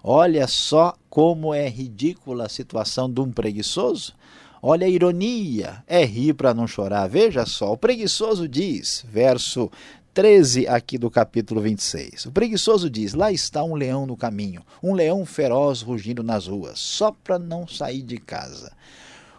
Olha 0.03 0.47
só 0.47 0.95
como 1.09 1.53
é 1.53 1.69
ridícula 1.69 2.45
a 2.45 2.49
situação 2.49 3.11
de 3.11 3.21
um 3.21 3.31
preguiçoso. 3.31 4.15
Olha 4.63 4.87
a 4.87 4.89
ironia, 4.89 5.83
é 5.87 6.03
rir 6.03 6.33
para 6.33 6.53
não 6.53 6.67
chorar. 6.67 7.07
Veja 7.07 7.45
só, 7.45 7.71
o 7.73 7.77
preguiçoso 7.77 8.47
diz, 8.47 9.05
verso 9.07 9.71
13 10.13 10.67
aqui 10.67 10.97
do 10.97 11.09
capítulo 11.09 11.61
26. 11.61 12.25
O 12.25 12.31
preguiçoso 12.33 12.89
diz: 12.89 13.13
Lá 13.13 13.31
está 13.31 13.63
um 13.63 13.75
leão 13.75 14.05
no 14.05 14.17
caminho, 14.17 14.61
um 14.83 14.93
leão 14.93 15.25
feroz 15.25 15.81
rugindo 15.81 16.21
nas 16.21 16.47
ruas, 16.47 16.79
só 16.79 17.13
para 17.23 17.39
não 17.39 17.65
sair 17.65 18.01
de 18.01 18.17
casa. 18.17 18.73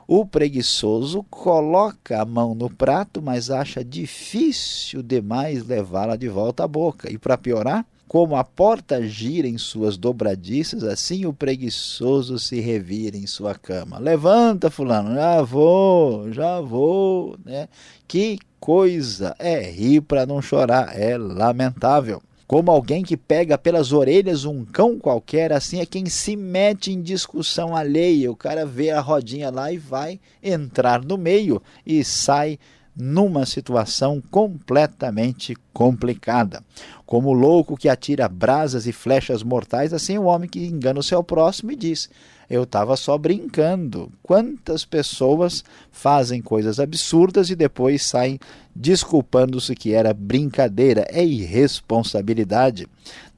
O 0.08 0.24
preguiçoso 0.24 1.24
coloca 1.24 2.20
a 2.20 2.24
mão 2.24 2.54
no 2.54 2.70
prato, 2.70 3.20
mas 3.20 3.50
acha 3.50 3.84
difícil 3.84 5.02
demais 5.02 5.66
levá-la 5.66 6.16
de 6.16 6.28
volta 6.28 6.64
à 6.64 6.68
boca. 6.68 7.12
E 7.12 7.18
para 7.18 7.36
piorar, 7.36 7.84
como 8.12 8.36
a 8.36 8.44
porta 8.44 9.02
gira 9.08 9.48
em 9.48 9.56
suas 9.56 9.96
dobradiças, 9.96 10.84
assim 10.84 11.24
o 11.24 11.32
preguiçoso 11.32 12.38
se 12.38 12.60
revira 12.60 13.16
em 13.16 13.26
sua 13.26 13.54
cama. 13.54 13.98
Levanta, 13.98 14.70
fulano, 14.70 15.14
já 15.14 15.40
vou, 15.40 16.30
já 16.30 16.60
vou, 16.60 17.38
né? 17.42 17.70
Que 18.06 18.38
coisa, 18.60 19.34
é 19.38 19.62
rir 19.62 20.02
para 20.02 20.26
não 20.26 20.42
chorar, 20.42 20.94
é 20.94 21.16
lamentável. 21.16 22.22
Como 22.46 22.70
alguém 22.70 23.02
que 23.02 23.16
pega 23.16 23.56
pelas 23.56 23.92
orelhas 23.92 24.44
um 24.44 24.62
cão 24.62 24.98
qualquer, 24.98 25.50
assim 25.50 25.80
é 25.80 25.86
quem 25.86 26.04
se 26.04 26.36
mete 26.36 26.92
em 26.92 27.00
discussão 27.00 27.74
alheia. 27.74 28.30
O 28.30 28.36
cara 28.36 28.66
vê 28.66 28.90
a 28.90 29.00
rodinha 29.00 29.48
lá 29.48 29.72
e 29.72 29.78
vai 29.78 30.20
entrar 30.42 31.02
no 31.02 31.16
meio 31.16 31.62
e 31.86 32.04
sai 32.04 32.58
numa 32.96 33.46
situação 33.46 34.22
completamente 34.30 35.56
complicada. 35.72 36.62
Como 37.06 37.30
o 37.30 37.34
louco 37.34 37.76
que 37.76 37.88
atira 37.88 38.28
brasas 38.28 38.86
e 38.86 38.92
flechas 38.92 39.42
mortais, 39.42 39.92
assim 39.92 40.18
o 40.18 40.24
homem 40.24 40.48
que 40.48 40.66
engana 40.66 41.00
o 41.00 41.02
seu 41.02 41.22
próximo 41.22 41.72
e 41.72 41.76
diz: 41.76 42.08
Eu 42.48 42.62
estava 42.64 42.96
só 42.96 43.16
brincando. 43.16 44.10
Quantas 44.22 44.84
pessoas 44.84 45.64
fazem 45.90 46.40
coisas 46.40 46.78
absurdas 46.78 47.50
e 47.50 47.56
depois 47.56 48.02
saem 48.02 48.38
desculpando-se 48.74 49.74
que 49.74 49.92
era 49.92 50.14
brincadeira? 50.14 51.06
É 51.10 51.24
irresponsabilidade. 51.24 52.86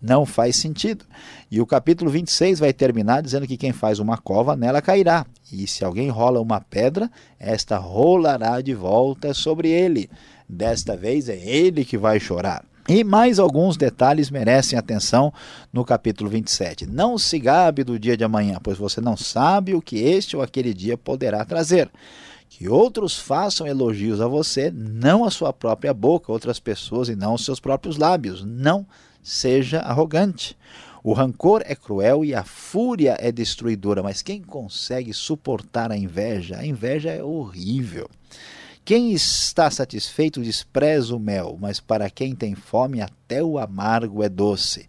Não 0.07 0.27
faz 0.27 0.57
sentido. 0.57 1.07
E 1.51 1.63
o 1.63 1.67
capítulo 1.67 2.11
26 2.11 2.59
vai 2.59 2.75
terminar 2.75 3.23
dizendo 3.23 3.47
que 3.47 3.57
quem 3.57 3.73
faz 3.73 3.99
uma 3.99 4.19
cova, 4.19 4.55
nela 4.55 4.83
cairá. 4.83 5.25
E 5.51 5.67
se 5.67 5.83
alguém 5.83 6.11
rola 6.11 6.43
uma 6.43 6.61
pedra, 6.61 7.11
esta 7.41 7.79
rolará 7.79 8.61
de 8.61 8.75
volta 8.75 9.33
sobre 9.33 9.71
ele. 9.71 10.11
Desta 10.47 10.95
vez 10.95 11.31
é 11.31 11.39
ele 11.39 11.87
que 11.87 11.97
vai 11.97 12.21
chorar. 12.21 12.63
E 12.87 13.03
mais 13.03 13.39
alguns 13.39 13.79
detalhes 13.79 14.31
merecem 14.31 14.79
atenção 14.79 15.33
no 15.73 15.87
capítulo 15.87 16.29
27. 16.29 16.85
Não 16.85 17.17
se 17.17 17.39
gabe 17.39 17.83
do 17.83 17.99
dia 17.99 18.15
de 18.15 18.25
amanhã, 18.25 18.59
pois 18.63 18.77
você 18.77 19.01
não 19.01 19.17
sabe 19.17 19.75
o 19.75 19.81
que 19.81 19.97
este 20.01 20.37
ou 20.37 20.43
aquele 20.43 20.75
dia 20.75 20.99
poderá 20.99 21.43
trazer. 21.47 21.91
Que 22.51 22.69
outros 22.69 23.19
façam 23.19 23.67
elogios 23.67 24.21
a 24.21 24.29
você, 24.29 24.71
não 24.71 25.25
a 25.25 25.31
sua 25.31 25.51
própria 25.51 25.95
boca, 25.95 26.31
outras 26.31 26.61
pessoas 26.61 27.09
e 27.09 27.17
não 27.17 27.33
os 27.33 27.45
seus 27.47 27.59
próprios 27.59 27.97
lábios. 27.97 28.45
Não 28.45 28.87
seja 29.25 29.81
arrogante. 29.81 30.57
O 31.03 31.13
rancor 31.13 31.63
é 31.65 31.75
cruel 31.75 32.25
e 32.25 32.35
a 32.35 32.45
fúria 32.45 33.17
é 33.19 33.33
destruidora, 33.33 34.03
mas 34.03 34.23
quem 34.23 34.41
consegue 34.43 35.13
suportar 35.13 35.91
a 35.91 35.97
inveja? 35.97 36.59
A 36.59 36.67
inveja 36.67 37.11
é 37.11 37.23
horrível. 37.23 38.09
Quem 38.85 39.13
está 39.13 39.71
satisfeito 39.71 40.43
despreza 40.43 41.17
o 41.17 41.19
mel, 41.19 41.57
mas 41.59 41.81
para 41.81 42.11
quem 42.11 42.35
tem 42.35 42.55
fome, 42.55 43.01
até 43.01 43.43
o 43.43 43.59
amargo 43.59 44.23
é 44.23 44.29
doce. 44.29 44.87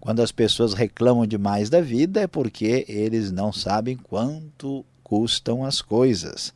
Quando 0.00 0.20
as 0.20 0.32
pessoas 0.32 0.74
reclamam 0.74 1.26
demais 1.26 1.70
da 1.70 1.80
vida, 1.80 2.22
é 2.22 2.26
porque 2.26 2.84
eles 2.88 3.30
não 3.30 3.52
sabem 3.52 3.96
quanto 3.96 4.84
custam 5.02 5.64
as 5.64 5.82
coisas. 5.82 6.54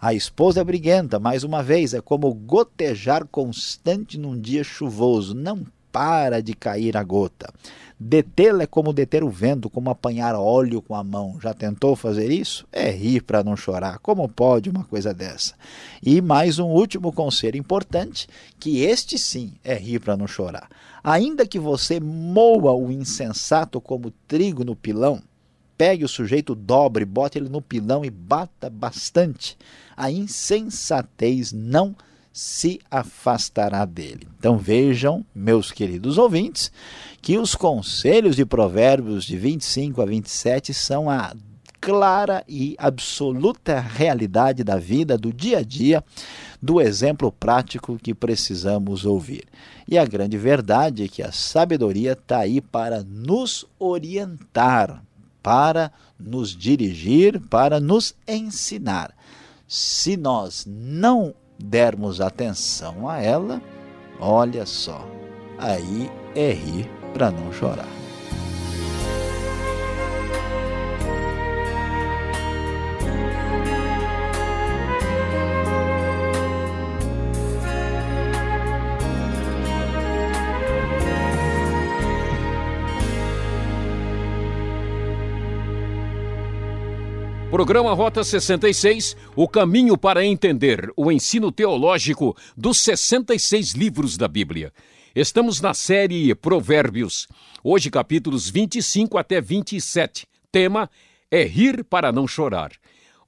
A 0.00 0.14
esposa 0.14 0.60
é 0.60 0.64
briguenta, 0.64 1.18
mais 1.18 1.44
uma 1.44 1.62
vez, 1.62 1.92
é 1.92 2.00
como 2.00 2.32
gotejar 2.32 3.26
constante 3.26 4.18
num 4.18 4.38
dia 4.38 4.64
chuvoso, 4.64 5.34
não 5.34 5.66
para 5.92 6.42
de 6.42 6.54
cair 6.54 6.96
a 6.96 7.02
gota. 7.02 7.52
Detê-la 8.02 8.62
é 8.62 8.66
como 8.66 8.94
deter 8.94 9.22
o 9.22 9.28
vento, 9.28 9.68
como 9.68 9.90
apanhar 9.90 10.34
óleo 10.34 10.80
com 10.80 10.94
a 10.94 11.04
mão. 11.04 11.38
Já 11.38 11.52
tentou 11.52 11.94
fazer 11.94 12.30
isso? 12.30 12.66
É 12.72 12.90
rir 12.90 13.22
para 13.22 13.44
não 13.44 13.54
chorar. 13.54 13.98
Como 13.98 14.26
pode 14.26 14.70
uma 14.70 14.84
coisa 14.84 15.12
dessa? 15.12 15.54
E 16.02 16.22
mais 16.22 16.58
um 16.58 16.68
último 16.68 17.12
conselho 17.12 17.58
importante, 17.58 18.26
que 18.58 18.80
este 18.80 19.18
sim 19.18 19.52
é 19.62 19.74
rir 19.74 19.98
para 19.98 20.16
não 20.16 20.26
chorar. 20.26 20.70
Ainda 21.04 21.46
que 21.46 21.58
você 21.58 22.00
moa 22.00 22.72
o 22.72 22.90
insensato 22.90 23.82
como 23.82 24.10
trigo 24.26 24.64
no 24.64 24.74
pilão, 24.74 25.22
pegue 25.76 26.02
o 26.02 26.08
sujeito, 26.08 26.54
dobre, 26.54 27.04
bote 27.04 27.36
ele 27.36 27.50
no 27.50 27.60
pilão 27.60 28.02
e 28.02 28.08
bata 28.08 28.70
bastante. 28.70 29.58
A 29.94 30.10
insensatez 30.10 31.52
não 31.52 31.94
se 32.32 32.80
afastará 32.90 33.84
dele. 33.84 34.28
Então 34.38 34.56
vejam, 34.56 35.24
meus 35.34 35.70
queridos 35.70 36.18
ouvintes, 36.18 36.70
que 37.20 37.38
os 37.38 37.54
conselhos 37.54 38.36
de 38.36 38.46
Provérbios 38.46 39.24
de 39.24 39.36
25 39.36 40.00
a 40.00 40.06
27 40.06 40.72
são 40.72 41.10
a 41.10 41.34
clara 41.80 42.44
e 42.46 42.76
absoluta 42.78 43.80
realidade 43.80 44.62
da 44.62 44.76
vida, 44.76 45.16
do 45.16 45.32
dia 45.32 45.58
a 45.58 45.62
dia, 45.62 46.04
do 46.60 46.80
exemplo 46.80 47.32
prático 47.32 47.98
que 47.98 48.14
precisamos 48.14 49.06
ouvir. 49.06 49.44
E 49.88 49.96
a 49.96 50.04
grande 50.04 50.36
verdade 50.36 51.04
é 51.04 51.08
que 51.08 51.22
a 51.22 51.32
sabedoria 51.32 52.12
está 52.12 52.40
aí 52.40 52.60
para 52.60 53.02
nos 53.02 53.64
orientar, 53.78 55.02
para 55.42 55.90
nos 56.18 56.54
dirigir, 56.54 57.40
para 57.48 57.80
nos 57.80 58.14
ensinar. 58.28 59.14
Se 59.66 60.16
nós 60.16 60.66
não 60.68 61.34
dermos 61.62 62.20
atenção 62.20 63.08
a 63.08 63.20
ela, 63.20 63.60
olha 64.18 64.64
só, 64.64 65.06
aí 65.58 66.10
é 66.34 66.50
rir 66.52 66.90
para 67.12 67.30
não 67.30 67.52
chorar. 67.52 67.99
Programa 87.60 87.92
Rota 87.92 88.24
66, 88.24 89.14
o 89.36 89.46
caminho 89.46 89.94
para 89.98 90.24
entender 90.24 90.90
o 90.96 91.12
ensino 91.12 91.52
teológico 91.52 92.34
dos 92.56 92.78
66 92.78 93.72
livros 93.74 94.16
da 94.16 94.26
Bíblia. 94.26 94.72
Estamos 95.14 95.60
na 95.60 95.74
série 95.74 96.34
Provérbios, 96.34 97.28
hoje 97.62 97.90
capítulos 97.90 98.48
25 98.48 99.18
até 99.18 99.42
27. 99.42 100.26
Tema 100.50 100.88
é 101.30 101.44
rir 101.44 101.84
para 101.84 102.10
não 102.10 102.26
chorar. 102.26 102.72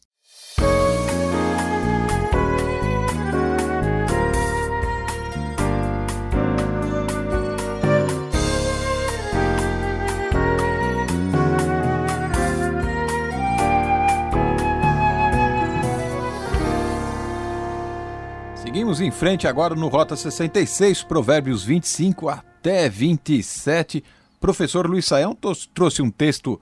Seguimos 18.88 19.02
em 19.02 19.12
frente 19.12 19.46
agora 19.46 19.76
no 19.76 19.90
Rota 19.90 20.16
66, 20.16 21.04
Provérbios 21.04 21.62
25 21.62 22.30
até 22.30 22.88
27. 22.88 24.02
Professor 24.40 24.88
Luiz 24.88 25.06
Saião 25.06 25.38
trouxe 25.74 26.02
um 26.02 26.10
texto 26.10 26.58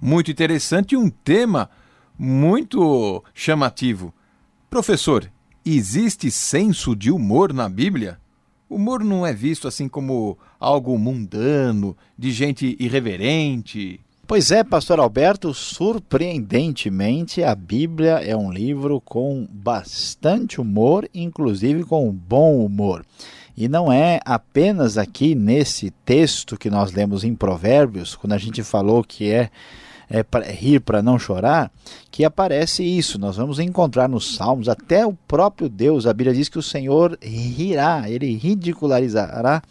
muito 0.00 0.30
interessante 0.30 0.92
e 0.92 0.96
um 0.96 1.10
tema 1.10 1.68
muito 2.18 3.22
chamativo. 3.34 4.14
Professor, 4.70 5.30
existe 5.66 6.30
senso 6.30 6.96
de 6.96 7.10
humor 7.10 7.52
na 7.52 7.68
Bíblia? 7.68 8.18
Humor 8.70 9.04
não 9.04 9.26
é 9.26 9.34
visto 9.34 9.68
assim 9.68 9.86
como 9.86 10.38
algo 10.58 10.98
mundano, 10.98 11.94
de 12.16 12.32
gente 12.32 12.74
irreverente, 12.80 14.00
Pois 14.28 14.50
é, 14.50 14.64
pastor 14.64 14.98
Alberto, 14.98 15.54
surpreendentemente 15.54 17.44
a 17.44 17.54
Bíblia 17.54 18.14
é 18.14 18.36
um 18.36 18.50
livro 18.50 19.00
com 19.00 19.46
bastante 19.48 20.60
humor, 20.60 21.08
inclusive 21.14 21.84
com 21.84 22.10
bom 22.10 22.58
humor. 22.64 23.06
E 23.56 23.68
não 23.68 23.92
é 23.92 24.18
apenas 24.24 24.98
aqui 24.98 25.36
nesse 25.36 25.92
texto 26.04 26.56
que 26.56 26.68
nós 26.68 26.90
lemos 26.90 27.22
em 27.22 27.36
Provérbios, 27.36 28.16
quando 28.16 28.32
a 28.32 28.38
gente 28.38 28.64
falou 28.64 29.04
que 29.04 29.30
é, 29.30 29.48
é 30.10 30.24
pra, 30.24 30.44
rir 30.44 30.80
para 30.80 31.00
não 31.00 31.20
chorar, 31.20 31.70
que 32.10 32.24
aparece 32.24 32.82
isso. 32.82 33.20
Nós 33.20 33.36
vamos 33.36 33.60
encontrar 33.60 34.08
nos 34.08 34.34
Salmos, 34.34 34.68
até 34.68 35.06
o 35.06 35.12
próprio 35.28 35.68
Deus, 35.68 36.04
a 36.04 36.12
Bíblia 36.12 36.34
diz 36.34 36.48
que 36.48 36.58
o 36.58 36.62
Senhor 36.62 37.16
rirá, 37.22 38.10
ele 38.10 38.36
ridicularizará 38.36 39.62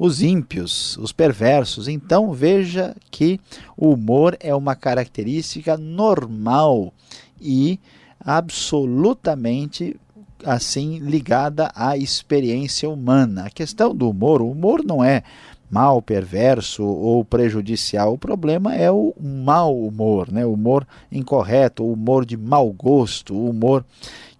os 0.00 0.22
ímpios, 0.22 0.96
os 0.96 1.12
perversos. 1.12 1.86
Então 1.86 2.32
veja 2.32 2.96
que 3.10 3.38
o 3.76 3.92
humor 3.92 4.34
é 4.40 4.54
uma 4.54 4.74
característica 4.74 5.76
normal 5.76 6.90
e 7.38 7.78
absolutamente 8.18 9.94
assim 10.42 10.98
ligada 11.00 11.70
à 11.74 11.98
experiência 11.98 12.88
humana. 12.88 13.44
A 13.44 13.50
questão 13.50 13.94
do 13.94 14.08
humor, 14.08 14.40
o 14.40 14.50
humor 14.50 14.82
não 14.82 15.04
é 15.04 15.22
mal, 15.70 16.00
perverso 16.00 16.82
ou 16.82 17.22
prejudicial. 17.22 18.14
O 18.14 18.18
problema 18.18 18.74
é 18.74 18.90
o 18.90 19.14
mau 19.20 19.78
humor, 19.78 20.32
né? 20.32 20.46
o 20.46 20.54
humor 20.54 20.86
incorreto, 21.12 21.84
o 21.84 21.92
humor 21.92 22.24
de 22.24 22.38
mau 22.38 22.72
gosto, 22.72 23.34
o 23.34 23.50
humor 23.50 23.84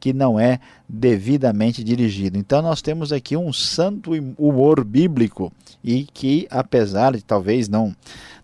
que 0.01 0.15
não 0.15 0.41
é 0.41 0.59
devidamente 0.89 1.85
dirigido. 1.85 2.39
Então 2.39 2.63
nós 2.63 2.81
temos 2.81 3.13
aqui 3.13 3.37
um 3.37 3.53
santo 3.53 4.13
humor 4.39 4.83
bíblico 4.83 5.53
e 5.85 6.05
que 6.05 6.49
apesar 6.51 7.13
de 7.13 7.23
talvez 7.23 7.69
não 7.69 7.95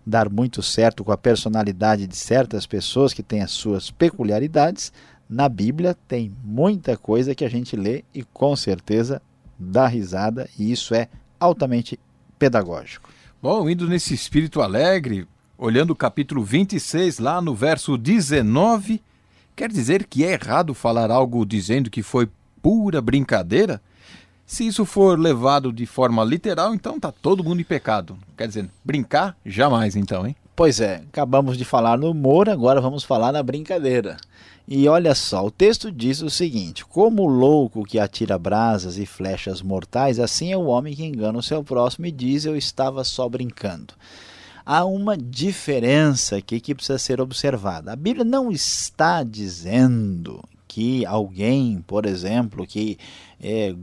dar 0.05 0.29
muito 0.29 0.61
certo 0.61 1.03
com 1.03 1.11
a 1.11 1.17
personalidade 1.17 2.07
de 2.07 2.15
certas 2.15 2.65
pessoas 2.65 3.13
que 3.13 3.23
têm 3.23 3.41
as 3.41 3.51
suas 3.51 3.89
peculiaridades, 3.91 4.93
na 5.29 5.49
Bíblia 5.49 5.97
tem 6.07 6.31
muita 6.43 6.95
coisa 6.95 7.35
que 7.35 7.43
a 7.43 7.49
gente 7.49 7.75
lê 7.75 8.05
e 8.13 8.23
com 8.23 8.55
certeza 8.55 9.21
dá 9.59 9.87
risada 9.87 10.47
e 10.57 10.71
isso 10.71 10.93
é 10.93 11.09
altamente 11.39 11.99
pedagógico. 12.37 13.09
Bom, 13.41 13.69
indo 13.69 13.87
nesse 13.87 14.13
espírito 14.13 14.61
alegre, 14.61 15.27
olhando 15.57 15.91
o 15.91 15.95
capítulo 15.95 16.43
26, 16.43 17.19
lá 17.19 17.41
no 17.41 17.53
verso 17.53 17.97
19, 17.97 19.01
quer 19.57 19.69
dizer 19.69 20.05
que 20.05 20.23
é 20.23 20.33
errado 20.33 20.73
falar 20.75 21.09
algo 21.09 21.43
dizendo 21.43 21.89
que 21.89 22.03
foi 22.03 22.29
pura 22.61 23.01
brincadeira? 23.01 23.81
Se 24.45 24.65
isso 24.65 24.85
for 24.85 25.19
levado 25.19 25.73
de 25.73 25.85
forma 25.85 26.23
literal, 26.23 26.73
então 26.73 26.99
tá 26.99 27.11
todo 27.11 27.43
mundo 27.43 27.59
em 27.59 27.65
pecado. 27.65 28.17
Quer 28.37 28.47
dizer, 28.47 28.69
brincar 28.85 29.35
jamais 29.43 29.95
então, 29.95 30.25
hein? 30.25 30.35
Pois 30.55 30.79
é, 30.79 31.01
acabamos 31.09 31.57
de 31.57 31.65
falar 31.65 31.97
no 31.97 32.11
humor, 32.11 32.47
agora 32.47 32.79
vamos 32.79 33.03
falar 33.03 33.31
na 33.31 33.43
brincadeira. 33.43 34.17
E 34.67 34.87
olha 34.87 35.15
só, 35.15 35.45
o 35.45 35.51
texto 35.51 35.91
diz 35.91 36.21
o 36.21 36.29
seguinte: 36.29 36.85
Como 36.85 37.23
o 37.23 37.27
louco 37.27 37.83
que 37.83 37.99
atira 37.99 38.37
brasas 38.37 38.97
e 38.97 39.05
flechas 39.05 39.61
mortais, 39.61 40.19
assim 40.19 40.51
é 40.51 40.57
o 40.57 40.65
homem 40.65 40.95
que 40.95 41.05
engana 41.05 41.39
o 41.39 41.43
seu 41.43 41.63
próximo 41.63 42.05
e 42.05 42.11
diz: 42.11 42.45
Eu 42.45 42.55
estava 42.55 43.03
só 43.03 43.27
brincando. 43.27 43.93
Há 44.69 44.83
uma 44.83 45.15
diferença 45.15 46.35
aqui 46.35 46.59
que 46.59 46.75
precisa 46.75 46.99
ser 46.99 47.21
observada. 47.21 47.93
A 47.93 47.95
Bíblia 47.95 48.25
não 48.25 48.51
está 48.51 49.23
dizendo 49.23 50.43
que 50.67 51.05
alguém, 51.05 51.81
por 51.87 52.05
exemplo, 52.05 52.67
que 52.67 52.97
é, 53.39 53.73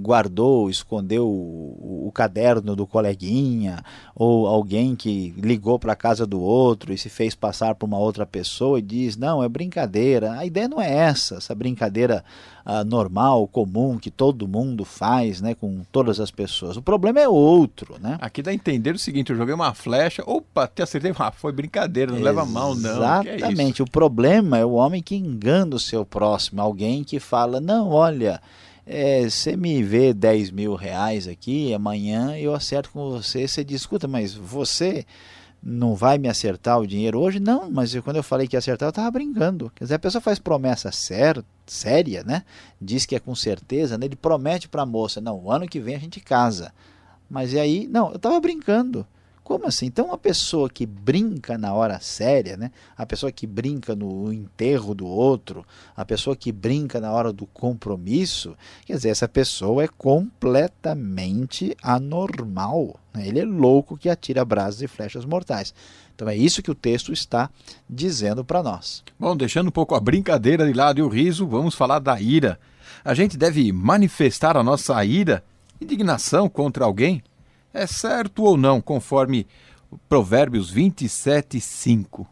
guardou, 0.00 0.70
escondeu 0.70 1.26
o, 1.26 2.06
o, 2.06 2.12
caderno 2.12 2.74
do 2.74 2.86
coleguinha, 2.86 3.84
ou 4.14 4.46
alguém 4.46 4.96
que 4.96 5.34
ligou 5.36 5.78
para 5.78 5.92
a 5.92 5.96
casa 5.96 6.26
do 6.26 6.40
outro 6.40 6.92
e 6.92 6.98
se 6.98 7.10
fez 7.10 7.34
passar 7.34 7.74
por 7.74 7.86
uma 7.86 7.98
outra 7.98 8.24
pessoa 8.24 8.78
e 8.78 8.82
diz: 8.82 9.16
não, 9.16 9.42
é 9.42 9.48
brincadeira. 9.48 10.32
A 10.32 10.46
ideia 10.46 10.66
não 10.66 10.80
é 10.80 10.90
essa, 10.90 11.36
essa 11.36 11.54
brincadeira 11.54 12.24
ah, 12.64 12.84
normal, 12.84 13.46
comum, 13.46 13.98
que 13.98 14.10
todo 14.10 14.48
mundo 14.48 14.84
faz 14.84 15.42
né, 15.42 15.54
com 15.54 15.82
todas 15.92 16.18
as 16.18 16.30
pessoas. 16.30 16.76
O 16.78 16.82
problema 16.82 17.20
é 17.20 17.28
outro. 17.28 17.96
Né? 18.00 18.16
Aqui 18.20 18.40
dá 18.42 18.50
a 18.50 18.54
entender 18.54 18.94
o 18.94 18.98
seguinte: 18.98 19.30
eu 19.30 19.36
joguei 19.36 19.54
uma 19.54 19.74
flecha, 19.74 20.22
opa, 20.26 20.66
te 20.66 20.82
acertei, 20.82 21.12
ah, 21.18 21.30
foi 21.30 21.52
brincadeira, 21.52 22.12
não 22.12 22.18
Exatamente. 22.18 22.46
leva 22.46 22.50
mal, 22.50 22.74
não. 22.74 23.22
É 23.22 23.36
Exatamente, 23.36 23.82
é 23.82 23.84
o 23.84 23.90
problema 23.90 24.58
é 24.58 24.64
o 24.64 24.72
homem 24.72 25.02
que 25.02 25.14
engana 25.14 25.76
o 25.76 25.78
seu 25.78 26.04
próximo, 26.06 26.62
alguém 26.62 27.04
que 27.04 27.20
fala: 27.20 27.60
não, 27.60 27.90
olha 27.90 28.40
é, 28.86 29.28
você 29.28 29.56
me 29.56 29.82
vê 29.82 30.12
10 30.12 30.50
mil 30.50 30.74
reais 30.74 31.28
aqui, 31.28 31.72
amanhã 31.72 32.36
eu 32.36 32.54
acerto 32.54 32.90
com 32.90 33.10
você, 33.10 33.46
você 33.46 33.62
diz, 33.62 33.82
escuta, 33.82 34.08
mas 34.08 34.34
você 34.34 35.06
não 35.62 35.94
vai 35.94 36.18
me 36.18 36.28
acertar 36.28 36.80
o 36.80 36.86
dinheiro 36.86 37.20
hoje? 37.20 37.38
Não, 37.38 37.70
mas 37.70 37.94
quando 38.00 38.16
eu 38.16 38.22
falei 38.22 38.48
que 38.48 38.56
ia 38.56 38.58
acertar, 38.58 38.88
eu 38.88 38.90
estava 38.90 39.10
brincando. 39.10 39.70
Quer 39.74 39.84
dizer, 39.84 39.94
a 39.94 39.98
pessoa 39.98 40.20
faz 40.20 40.38
promessa 40.40 40.90
séria, 40.90 41.44
séria, 41.66 42.24
né? 42.24 42.42
Diz 42.80 43.06
que 43.06 43.14
é 43.14 43.20
com 43.20 43.34
certeza, 43.34 43.96
né? 43.96 44.06
ele 44.06 44.16
promete 44.16 44.68
para 44.68 44.82
a 44.82 44.86
moça, 44.86 45.20
não, 45.20 45.38
o 45.38 45.52
ano 45.52 45.68
que 45.68 45.78
vem 45.78 45.94
a 45.94 46.00
gente 46.00 46.18
casa. 46.18 46.72
Mas 47.30 47.52
e 47.52 47.60
aí, 47.60 47.86
não, 47.88 48.10
eu 48.10 48.16
estava 48.16 48.38
brincando. 48.40 49.06
Como 49.52 49.66
assim? 49.66 49.84
Então, 49.84 50.06
uma 50.06 50.16
pessoa 50.16 50.70
que 50.70 50.86
brinca 50.86 51.58
na 51.58 51.74
hora 51.74 52.00
séria, 52.00 52.56
né? 52.56 52.70
a 52.96 53.04
pessoa 53.04 53.30
que 53.30 53.46
brinca 53.46 53.94
no 53.94 54.32
enterro 54.32 54.94
do 54.94 55.06
outro, 55.06 55.62
a 55.94 56.06
pessoa 56.06 56.34
que 56.34 56.50
brinca 56.50 56.98
na 56.98 57.12
hora 57.12 57.30
do 57.34 57.44
compromisso, 57.44 58.56
quer 58.86 58.94
dizer, 58.94 59.10
essa 59.10 59.28
pessoa 59.28 59.84
é 59.84 59.88
completamente 59.88 61.76
anormal. 61.82 62.98
Né? 63.12 63.28
Ele 63.28 63.40
é 63.40 63.44
louco 63.44 63.98
que 63.98 64.08
atira 64.08 64.42
brasas 64.42 64.80
e 64.80 64.88
flechas 64.88 65.26
mortais. 65.26 65.74
Então, 66.14 66.26
é 66.30 66.34
isso 66.34 66.62
que 66.62 66.70
o 66.70 66.74
texto 66.74 67.12
está 67.12 67.50
dizendo 67.86 68.42
para 68.42 68.62
nós. 68.62 69.04
Bom, 69.20 69.36
deixando 69.36 69.68
um 69.68 69.70
pouco 69.72 69.94
a 69.94 70.00
brincadeira 70.00 70.66
de 70.66 70.72
lado 70.72 70.98
e 70.98 71.02
o 71.02 71.08
riso, 71.08 71.46
vamos 71.46 71.74
falar 71.74 71.98
da 71.98 72.18
ira. 72.18 72.58
A 73.04 73.12
gente 73.12 73.36
deve 73.36 73.70
manifestar 73.70 74.56
a 74.56 74.62
nossa 74.62 75.04
ira, 75.04 75.44
indignação 75.78 76.48
contra 76.48 76.86
alguém 76.86 77.22
é 77.72 77.86
certo 77.86 78.44
ou 78.44 78.56
não, 78.56 78.80
conforme 78.80 79.46
Provérbios 80.08 80.70
27, 80.70 81.60
5? 81.60 82.26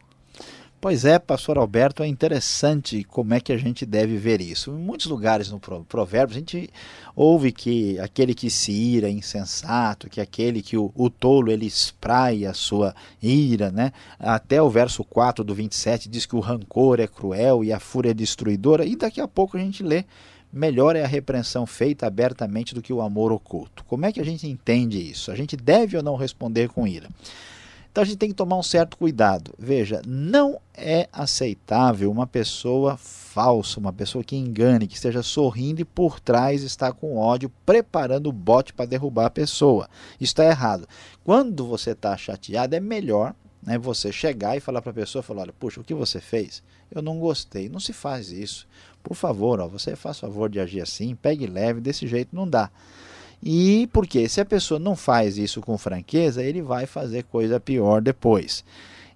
Pois 0.82 1.04
é, 1.04 1.18
pastor 1.18 1.58
Alberto, 1.58 2.02
é 2.02 2.06
interessante 2.06 3.04
como 3.04 3.34
é 3.34 3.40
que 3.40 3.52
a 3.52 3.58
gente 3.58 3.84
deve 3.84 4.16
ver 4.16 4.40
isso. 4.40 4.70
Em 4.70 4.78
muitos 4.78 5.04
lugares 5.08 5.50
no 5.50 5.60
Provérbios 5.60 6.36
a 6.36 6.38
gente 6.38 6.70
ouve 7.14 7.52
que 7.52 7.98
aquele 7.98 8.34
que 8.34 8.48
se 8.48 8.72
ira 8.72 9.06
é 9.06 9.10
insensato, 9.10 10.08
que 10.08 10.22
aquele 10.22 10.62
que 10.62 10.78
o, 10.78 10.90
o 10.94 11.10
tolo 11.10 11.52
ele 11.52 11.66
espraia 11.66 12.48
a 12.48 12.54
sua 12.54 12.94
ira, 13.22 13.70
né? 13.70 13.92
Até 14.18 14.62
o 14.62 14.70
verso 14.70 15.04
4 15.04 15.44
do 15.44 15.54
27 15.54 16.08
diz 16.08 16.24
que 16.24 16.34
o 16.34 16.40
rancor 16.40 16.98
é 16.98 17.06
cruel 17.06 17.62
e 17.62 17.74
a 17.74 17.78
fúria 17.78 18.12
é 18.12 18.14
destruidora, 18.14 18.86
e 18.86 18.96
daqui 18.96 19.20
a 19.20 19.28
pouco 19.28 19.58
a 19.58 19.60
gente 19.60 19.82
lê 19.82 20.06
melhor 20.52 20.96
é 20.96 21.04
a 21.04 21.08
repreensão 21.08 21.66
feita 21.66 22.06
abertamente 22.06 22.74
do 22.74 22.82
que 22.82 22.92
o 22.92 23.00
amor 23.00 23.32
oculto. 23.32 23.84
Como 23.84 24.06
é 24.06 24.12
que 24.12 24.20
a 24.20 24.24
gente 24.24 24.46
entende 24.46 24.98
isso? 24.98 25.30
A 25.30 25.34
gente 25.34 25.56
deve 25.56 25.96
ou 25.96 26.02
não 26.02 26.16
responder 26.16 26.68
com 26.68 26.86
ira? 26.86 27.08
Então 27.90 28.02
a 28.02 28.04
gente 28.04 28.18
tem 28.18 28.28
que 28.28 28.36
tomar 28.36 28.56
um 28.56 28.62
certo 28.62 28.96
cuidado. 28.96 29.52
Veja, 29.58 30.00
não 30.06 30.60
é 30.74 31.08
aceitável 31.12 32.10
uma 32.10 32.26
pessoa 32.26 32.96
falsa, 32.96 33.80
uma 33.80 33.92
pessoa 33.92 34.22
que 34.22 34.36
engane, 34.36 34.86
que 34.86 34.94
esteja 34.94 35.24
sorrindo 35.24 35.80
e 35.80 35.84
por 35.84 36.20
trás 36.20 36.62
está 36.62 36.92
com 36.92 37.16
ódio, 37.16 37.50
preparando 37.66 38.28
o 38.28 38.32
bote 38.32 38.72
para 38.72 38.86
derrubar 38.86 39.26
a 39.26 39.30
pessoa. 39.30 39.88
Isso 40.20 40.30
está 40.30 40.44
errado. 40.44 40.88
Quando 41.24 41.66
você 41.66 41.90
está 41.90 42.16
chateado, 42.16 42.76
é 42.76 42.80
melhor 42.80 43.34
né, 43.62 43.78
você 43.78 44.12
chegar 44.12 44.56
e 44.56 44.60
falar 44.60 44.82
para 44.82 44.90
a 44.90 44.94
pessoa, 44.94 45.22
falar, 45.22 45.42
olha, 45.42 45.52
puxa, 45.52 45.80
o 45.80 45.84
que 45.84 45.94
você 45.94 46.20
fez? 46.20 46.62
Eu 46.90 47.02
não 47.02 47.18
gostei. 47.18 47.68
Não 47.68 47.80
se 47.80 47.92
faz 47.92 48.30
isso. 48.30 48.66
Por 49.02 49.14
favor, 49.14 49.60
ó, 49.60 49.68
você 49.68 49.96
faz 49.96 50.18
favor 50.18 50.48
de 50.48 50.60
agir 50.60 50.80
assim, 50.80 51.14
pegue 51.14 51.46
leve, 51.46 51.80
desse 51.80 52.06
jeito 52.06 52.34
não 52.34 52.48
dá. 52.48 52.70
E 53.42 53.88
porque 53.92 54.28
se 54.28 54.40
a 54.40 54.44
pessoa 54.44 54.78
não 54.78 54.94
faz 54.94 55.38
isso 55.38 55.60
com 55.60 55.78
franqueza, 55.78 56.42
ele 56.42 56.60
vai 56.60 56.86
fazer 56.86 57.24
coisa 57.24 57.58
pior 57.58 58.02
depois. 58.02 58.64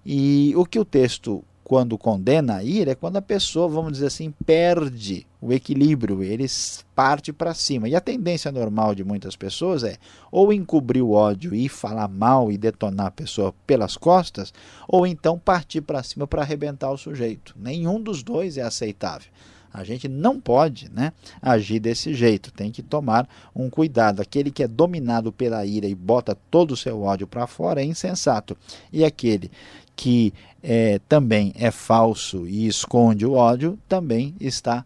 E 0.05 0.53
o 0.55 0.65
que 0.65 0.79
o 0.79 0.85
texto 0.85 1.43
quando 1.63 1.97
condena 1.97 2.57
a 2.57 2.63
ira 2.63 2.91
é 2.91 2.95
quando 2.95 3.17
a 3.17 3.21
pessoa, 3.21 3.67
vamos 3.67 3.93
dizer 3.93 4.07
assim, 4.07 4.31
perde 4.45 5.25
o 5.45 5.53
equilíbrio, 5.53 6.23
ele 6.23 6.47
parte 6.95 7.31
para 7.31 7.53
cima. 7.53 7.87
E 7.87 7.95
a 7.95 8.01
tendência 8.01 8.51
normal 8.51 8.95
de 8.95 9.03
muitas 9.03 9.35
pessoas 9.35 9.83
é 9.83 9.97
ou 10.31 10.51
encobrir 10.51 11.03
o 11.03 11.11
ódio 11.11 11.53
e 11.53 11.69
falar 11.69 12.07
mal 12.07 12.51
e 12.51 12.57
detonar 12.57 13.07
a 13.07 13.11
pessoa 13.11 13.53
pelas 13.67 13.95
costas, 13.95 14.51
ou 14.87 15.05
então 15.05 15.37
partir 15.37 15.81
para 15.81 16.01
cima 16.01 16.25
para 16.25 16.41
arrebentar 16.41 16.89
o 16.89 16.97
sujeito. 16.97 17.55
Nenhum 17.59 18.01
dos 18.01 18.23
dois 18.23 18.57
é 18.57 18.63
aceitável. 18.63 19.29
A 19.71 19.83
gente 19.83 20.07
não 20.07 20.39
pode 20.39 20.89
né, 20.89 21.11
agir 21.41 21.79
desse 21.79 22.13
jeito, 22.13 22.51
tem 22.51 22.71
que 22.71 22.81
tomar 22.81 23.27
um 23.53 23.69
cuidado. 23.69 24.21
Aquele 24.21 24.49
que 24.49 24.63
é 24.63 24.67
dominado 24.67 25.31
pela 25.31 25.65
ira 25.65 25.85
e 25.85 25.93
bota 25.93 26.35
todo 26.49 26.71
o 26.71 26.77
seu 26.77 27.03
ódio 27.03 27.27
para 27.27 27.45
fora 27.45 27.81
é 27.81 27.85
insensato. 27.85 28.57
E 28.91 29.03
aquele 29.03 29.51
que 29.93 30.33
é, 30.63 30.99
também 31.09 31.53
é 31.55 31.69
falso 31.71 32.47
e 32.47 32.65
esconde 32.65 33.25
o 33.25 33.33
ódio, 33.33 33.77
também 33.87 34.33
está 34.39 34.85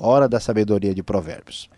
fora 0.00 0.26
da 0.26 0.40
sabedoria 0.40 0.94
de 0.94 1.02
Provérbios. 1.02 1.68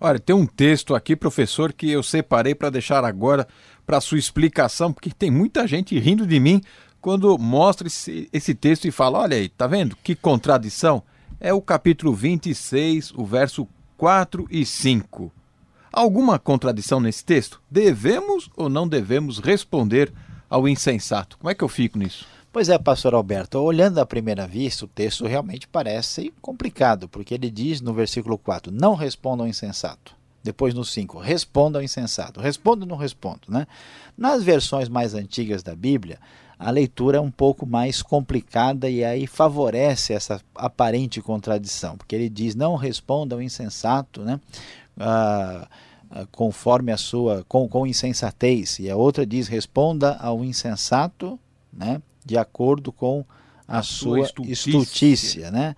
Olha, 0.00 0.20
tem 0.20 0.34
um 0.34 0.46
texto 0.46 0.94
aqui, 0.94 1.16
professor, 1.16 1.72
que 1.72 1.90
eu 1.90 2.00
separei 2.00 2.54
para 2.54 2.70
deixar 2.70 3.04
agora 3.04 3.46
para 3.84 4.00
sua 4.00 4.18
explicação, 4.18 4.92
porque 4.92 5.10
tem 5.10 5.32
muita 5.32 5.66
gente 5.66 5.98
rindo 5.98 6.24
de 6.24 6.38
mim 6.38 6.62
quando 7.00 7.36
mostra 7.36 7.88
esse, 7.88 8.28
esse 8.32 8.54
texto 8.54 8.86
e 8.86 8.92
fala: 8.92 9.18
olha 9.18 9.36
aí, 9.36 9.48
tá 9.48 9.66
vendo 9.66 9.96
que 9.96 10.14
contradição? 10.14 11.02
É 11.40 11.52
o 11.52 11.60
capítulo 11.60 12.14
26, 12.14 13.12
o 13.16 13.24
verso 13.24 13.66
4 13.96 14.46
e 14.48 14.64
5. 14.64 15.32
Alguma 15.92 16.38
contradição 16.38 17.00
nesse 17.00 17.24
texto? 17.24 17.60
Devemos 17.68 18.48
ou 18.56 18.68
não 18.68 18.86
devemos 18.86 19.40
responder 19.40 20.12
ao 20.48 20.68
insensato. 20.68 21.36
Como 21.36 21.50
é 21.50 21.54
que 21.54 21.64
eu 21.64 21.68
fico 21.68 21.98
nisso? 21.98 22.26
Pois 22.52 22.68
é, 22.68 22.78
pastor 22.78 23.14
Alberto, 23.14 23.58
olhando 23.58 23.98
à 23.98 24.04
primeira 24.04 24.46
vista, 24.46 24.84
o 24.84 24.88
texto 24.88 25.26
realmente 25.26 25.66
parece 25.66 26.30
complicado, 26.42 27.08
porque 27.08 27.32
ele 27.32 27.50
diz 27.50 27.80
no 27.80 27.94
versículo 27.94 28.36
4: 28.36 28.70
Não 28.70 28.94
responda 28.94 29.42
ao 29.42 29.48
insensato. 29.48 30.14
Depois 30.44 30.74
no 30.74 30.84
5, 30.84 31.18
responda 31.18 31.78
ao 31.78 31.82
insensato. 31.82 32.40
Respondo 32.40 32.82
ou 32.82 32.88
não 32.88 32.96
respondo, 32.98 33.40
né? 33.48 33.66
Nas 34.18 34.42
versões 34.42 34.90
mais 34.90 35.14
antigas 35.14 35.62
da 35.62 35.74
Bíblia, 35.74 36.18
a 36.58 36.70
leitura 36.70 37.16
é 37.16 37.20
um 37.20 37.30
pouco 37.30 37.64
mais 37.64 38.02
complicada 38.02 38.90
e 38.90 39.02
aí 39.02 39.26
favorece 39.26 40.12
essa 40.12 40.38
aparente 40.54 41.22
contradição, 41.22 41.96
porque 41.96 42.14
ele 42.14 42.28
diz: 42.28 42.54
Não 42.54 42.76
responda 42.76 43.34
ao 43.34 43.40
insensato, 43.40 44.20
né? 44.20 44.38
Ah, 45.00 45.66
ah, 46.10 46.26
conforme 46.30 46.92
a 46.92 46.98
sua 46.98 47.46
com, 47.48 47.66
com 47.66 47.86
insensatez 47.86 48.78
e 48.78 48.90
a 48.90 48.96
outra 48.96 49.24
diz 49.24 49.48
responda 49.48 50.14
ao 50.16 50.44
insensato 50.44 51.40
né 51.72 52.02
de 52.24 52.36
acordo 52.36 52.92
com 52.92 53.24
a, 53.66 53.78
a 53.78 53.82
sua, 53.82 54.26
sua 54.26 54.46
estultícia. 54.46 55.50
né 55.50 55.76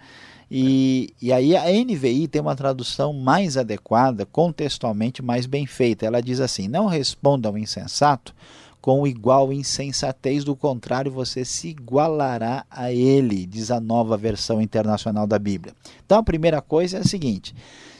e, 0.50 1.14
e 1.20 1.32
aí 1.32 1.56
a 1.56 1.64
NVI 1.64 2.28
tem 2.28 2.40
uma 2.40 2.54
tradução 2.54 3.12
mais 3.12 3.56
adequada, 3.56 4.26
contextualmente 4.26 5.22
mais 5.22 5.46
bem 5.46 5.66
feita. 5.66 6.06
Ela 6.06 6.22
diz 6.22 6.38
assim: 6.40 6.68
não 6.68 6.86
responda 6.86 7.48
ao 7.48 7.58
insensato 7.58 8.34
com 8.80 9.06
igual 9.06 9.50
insensatez, 9.50 10.44
do 10.44 10.54
contrário, 10.54 11.10
você 11.10 11.42
se 11.42 11.68
igualará 11.68 12.66
a 12.70 12.92
ele, 12.92 13.46
diz 13.46 13.70
a 13.70 13.80
nova 13.80 14.14
versão 14.14 14.60
internacional 14.60 15.26
da 15.26 15.38
Bíblia. 15.38 15.74
Então 16.04 16.18
a 16.18 16.22
primeira 16.22 16.60
coisa 16.60 16.98
é 16.98 17.00
a 17.00 17.04
seguinte: 17.04 17.54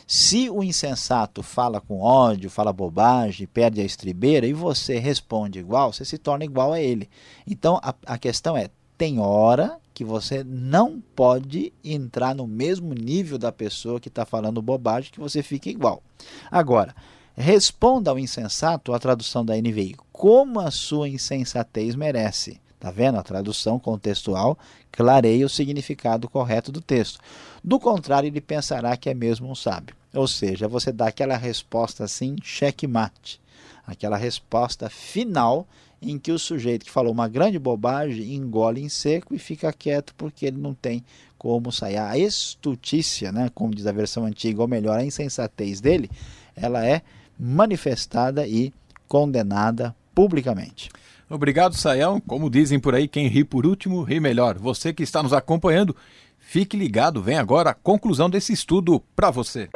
se 0.06 0.50
o 0.50 0.62
insensato 0.62 1.42
fala 1.42 1.80
com 1.80 2.00
ódio, 2.00 2.50
fala 2.50 2.72
bobagem, 2.72 3.46
perde 3.46 3.80
a 3.80 3.84
estribeira 3.84 4.46
e 4.46 4.52
você 4.52 4.98
responde 4.98 5.58
igual, 5.58 5.92
você 5.92 6.04
se 6.04 6.18
torna 6.18 6.44
igual 6.44 6.72
a 6.72 6.80
ele. 6.80 7.08
Então 7.46 7.80
a, 7.82 7.94
a 8.06 8.18
questão 8.18 8.56
é: 8.56 8.68
tem 8.98 9.18
hora 9.18 9.78
que 9.94 10.04
você 10.04 10.44
não 10.44 11.00
pode 11.14 11.72
entrar 11.82 12.34
no 12.34 12.46
mesmo 12.46 12.92
nível 12.92 13.38
da 13.38 13.52
pessoa 13.52 14.00
que 14.00 14.08
está 14.08 14.26
falando 14.26 14.60
bobagem, 14.60 15.12
que 15.12 15.20
você 15.20 15.42
fica 15.42 15.70
igual. 15.70 16.02
Agora, 16.50 16.94
responda 17.34 18.10
ao 18.10 18.18
insensato, 18.18 18.92
a 18.92 18.98
tradução 18.98 19.44
da 19.44 19.56
NVI, 19.56 19.96
como 20.12 20.60
a 20.60 20.70
sua 20.70 21.08
insensatez 21.08 21.94
merece. 21.94 22.60
Está 22.84 22.92
vendo? 22.92 23.16
A 23.16 23.22
tradução 23.22 23.78
contextual 23.78 24.58
clareia 24.92 25.46
o 25.46 25.48
significado 25.48 26.28
correto 26.28 26.70
do 26.70 26.82
texto. 26.82 27.18
Do 27.64 27.80
contrário, 27.80 28.26
ele 28.26 28.42
pensará 28.42 28.94
que 28.94 29.08
é 29.08 29.14
mesmo 29.14 29.50
um 29.50 29.54
sábio. 29.54 29.96
Ou 30.12 30.28
seja, 30.28 30.68
você 30.68 30.92
dá 30.92 31.06
aquela 31.06 31.34
resposta 31.34 32.04
assim, 32.04 32.36
checkmate. 32.42 33.40
Aquela 33.86 34.18
resposta 34.18 34.90
final 34.90 35.66
em 36.02 36.18
que 36.18 36.30
o 36.30 36.38
sujeito 36.38 36.84
que 36.84 36.90
falou 36.90 37.10
uma 37.10 37.26
grande 37.26 37.58
bobagem 37.58 38.34
engole 38.34 38.82
em 38.82 38.90
seco 38.90 39.34
e 39.34 39.38
fica 39.38 39.72
quieto 39.72 40.14
porque 40.14 40.44
ele 40.44 40.58
não 40.58 40.74
tem 40.74 41.02
como 41.38 41.72
sair. 41.72 41.96
A 41.96 42.18
estutícia, 42.18 43.32
né, 43.32 43.50
como 43.54 43.74
diz 43.74 43.86
a 43.86 43.92
versão 43.92 44.26
antiga, 44.26 44.60
ou 44.60 44.68
melhor, 44.68 44.98
a 44.98 45.04
insensatez 45.04 45.80
dele, 45.80 46.10
ela 46.54 46.84
é 46.86 47.00
manifestada 47.40 48.46
e 48.46 48.74
condenada 49.08 49.96
publicamente. 50.14 50.90
Obrigado, 51.28 51.76
Saião. 51.76 52.20
Como 52.20 52.50
dizem 52.50 52.78
por 52.78 52.94
aí, 52.94 53.08
quem 53.08 53.28
ri 53.28 53.44
por 53.44 53.66
último, 53.66 54.02
ri 54.02 54.20
melhor. 54.20 54.58
Você 54.58 54.92
que 54.92 55.02
está 55.02 55.22
nos 55.22 55.32
acompanhando, 55.32 55.96
fique 56.38 56.76
ligado, 56.76 57.22
vem 57.22 57.38
agora 57.38 57.70
a 57.70 57.74
conclusão 57.74 58.28
desse 58.28 58.52
estudo 58.52 59.00
para 59.16 59.30
você. 59.30 59.68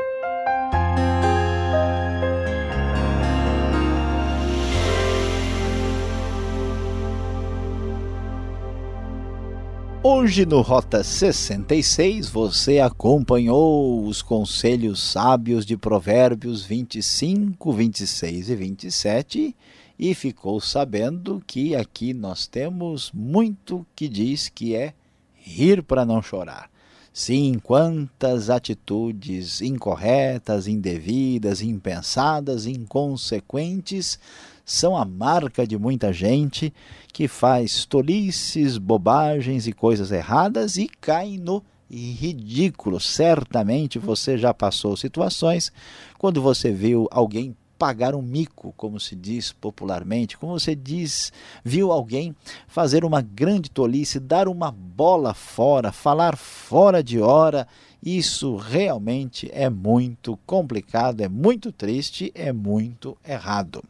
Hoje 10.00 10.46
no 10.46 10.60
Rota 10.60 11.02
66 11.02 12.28
você 12.28 12.78
acompanhou 12.78 14.06
os 14.06 14.22
conselhos 14.22 15.02
sábios 15.02 15.66
de 15.66 15.76
Provérbios 15.76 16.64
25, 16.64 17.72
26 17.72 18.48
e 18.48 18.54
27 18.54 19.56
e 19.98 20.14
ficou 20.14 20.60
sabendo 20.60 21.42
que 21.46 21.74
aqui 21.74 22.14
nós 22.14 22.46
temos 22.46 23.10
muito 23.12 23.84
que 23.96 24.08
diz 24.08 24.48
que 24.48 24.74
é 24.74 24.94
rir 25.34 25.82
para 25.82 26.04
não 26.04 26.22
chorar. 26.22 26.70
Sim, 27.12 27.58
quantas 27.60 28.48
atitudes 28.48 29.60
incorretas, 29.60 30.68
indevidas, 30.68 31.60
impensadas, 31.62 32.64
inconsequentes 32.64 34.20
são 34.64 34.96
a 34.96 35.04
marca 35.04 35.66
de 35.66 35.76
muita 35.76 36.12
gente 36.12 36.72
que 37.12 37.26
faz 37.26 37.84
tolices, 37.84 38.78
bobagens 38.78 39.66
e 39.66 39.72
coisas 39.72 40.12
erradas 40.12 40.76
e 40.76 40.86
cai 40.86 41.38
no 41.38 41.64
ridículo. 41.90 43.00
Certamente 43.00 43.98
você 43.98 44.36
já 44.38 44.52
passou 44.54 44.96
situações 44.96 45.72
quando 46.18 46.40
você 46.40 46.70
viu 46.70 47.08
alguém 47.10 47.56
pagar 47.78 48.14
um 48.14 48.22
mico, 48.22 48.74
como 48.76 48.98
se 48.98 49.14
diz 49.14 49.52
popularmente, 49.52 50.36
como 50.36 50.58
você 50.58 50.74
diz, 50.74 51.32
viu 51.64 51.92
alguém 51.92 52.34
fazer 52.66 53.04
uma 53.04 53.22
grande 53.22 53.70
tolice, 53.70 54.18
dar 54.18 54.48
uma 54.48 54.72
bola 54.72 55.32
fora, 55.32 55.92
falar 55.92 56.36
fora 56.36 57.02
de 57.02 57.20
hora, 57.20 57.68
isso 58.02 58.56
realmente 58.56 59.50
é 59.52 59.70
muito 59.70 60.38
complicado, 60.44 61.20
é 61.20 61.28
muito 61.28 61.70
triste, 61.70 62.32
é 62.34 62.52
muito 62.52 63.16
errado. 63.26 63.82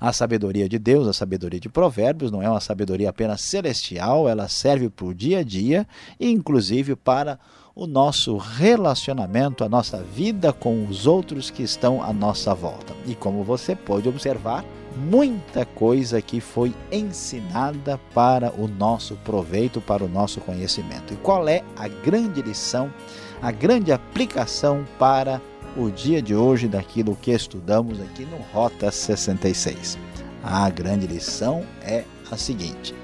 A 0.00 0.12
sabedoria 0.12 0.68
de 0.68 0.78
Deus, 0.78 1.06
a 1.06 1.12
sabedoria 1.12 1.60
de 1.60 1.68
Provérbios, 1.68 2.30
não 2.30 2.42
é 2.42 2.48
uma 2.48 2.60
sabedoria 2.60 3.10
apenas 3.10 3.42
celestial, 3.42 4.28
ela 4.28 4.48
serve 4.48 4.88
para 4.88 5.06
o 5.06 5.14
dia 5.14 5.40
a 5.40 5.42
dia 5.42 5.86
inclusive, 6.18 6.96
para 6.96 7.38
o 7.74 7.86
nosso 7.86 8.36
relacionamento, 8.36 9.62
a 9.62 9.68
nossa 9.68 10.02
vida 10.02 10.52
com 10.52 10.84
os 10.86 11.06
outros 11.06 11.50
que 11.50 11.62
estão 11.62 12.02
à 12.02 12.12
nossa 12.12 12.54
volta. 12.54 12.94
E 13.06 13.14
como 13.14 13.44
você 13.44 13.76
pode 13.76 14.08
observar, 14.08 14.64
muita 14.96 15.64
coisa 15.64 16.20
que 16.20 16.40
foi 16.40 16.74
ensinada 16.90 17.98
para 18.12 18.52
o 18.52 18.66
nosso 18.66 19.14
proveito, 19.16 19.80
para 19.80 20.04
o 20.04 20.08
nosso 20.08 20.40
conhecimento. 20.40 21.14
E 21.14 21.16
qual 21.16 21.48
é 21.48 21.62
a 21.76 21.86
grande 21.86 22.42
lição, 22.42 22.92
a 23.40 23.52
grande 23.52 23.92
aplicação 23.92 24.84
para 24.98 25.40
o 25.76 25.90
dia 25.90 26.20
de 26.20 26.34
hoje 26.34 26.66
daquilo 26.66 27.16
que 27.16 27.30
estudamos 27.30 28.00
aqui 28.00 28.24
no 28.24 28.38
Rota 28.52 28.90
66? 28.90 29.96
A 30.42 30.68
grande 30.70 31.06
lição 31.06 31.64
é 31.82 32.04
a 32.30 32.36
seguinte: 32.36 32.94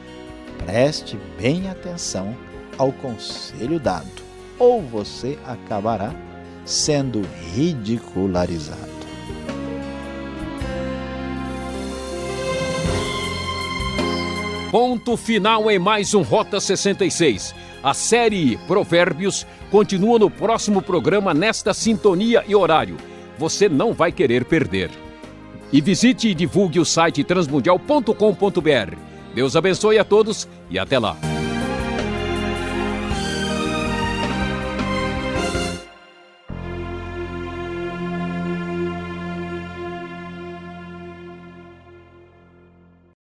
preste 0.59 1.17
bem 1.39 1.71
atenção 1.71 2.37
ao 2.77 2.93
conselho 2.93 3.79
dado 3.79 4.26
ou 4.59 4.83
você 4.83 5.39
acabará 5.45 6.15
sendo 6.65 7.23
ridicularizado. 7.55 8.97
Ponto 14.71 15.17
final 15.17 15.71
em 15.71 15.79
mais 15.79 16.13
um 16.13 16.23
Rota 16.23 16.61
66. 16.61 17.55
A 17.83 17.95
série 17.95 18.57
Provérbios 18.67 19.47
continua 19.71 20.19
no 20.19 20.29
próximo 20.29 20.83
programa 20.83 21.33
nesta 21.33 21.73
sintonia 21.73 22.45
e 22.47 22.55
horário. 22.55 22.97
Você 23.39 23.69
não 23.69 23.93
vai 23.93 24.11
querer 24.11 24.45
perder. 24.45 24.91
E 25.73 25.81
visite 25.81 26.29
e 26.29 26.35
divulgue 26.35 26.81
o 26.81 26.85
site 26.85 27.23
transmundial.com.br 27.25 28.97
Deus 29.37 29.55
abençoe 29.55 29.99
a 29.99 30.05
todos 30.05 30.49
e 30.71 30.79
até 30.79 30.99
lá. 30.99 31.36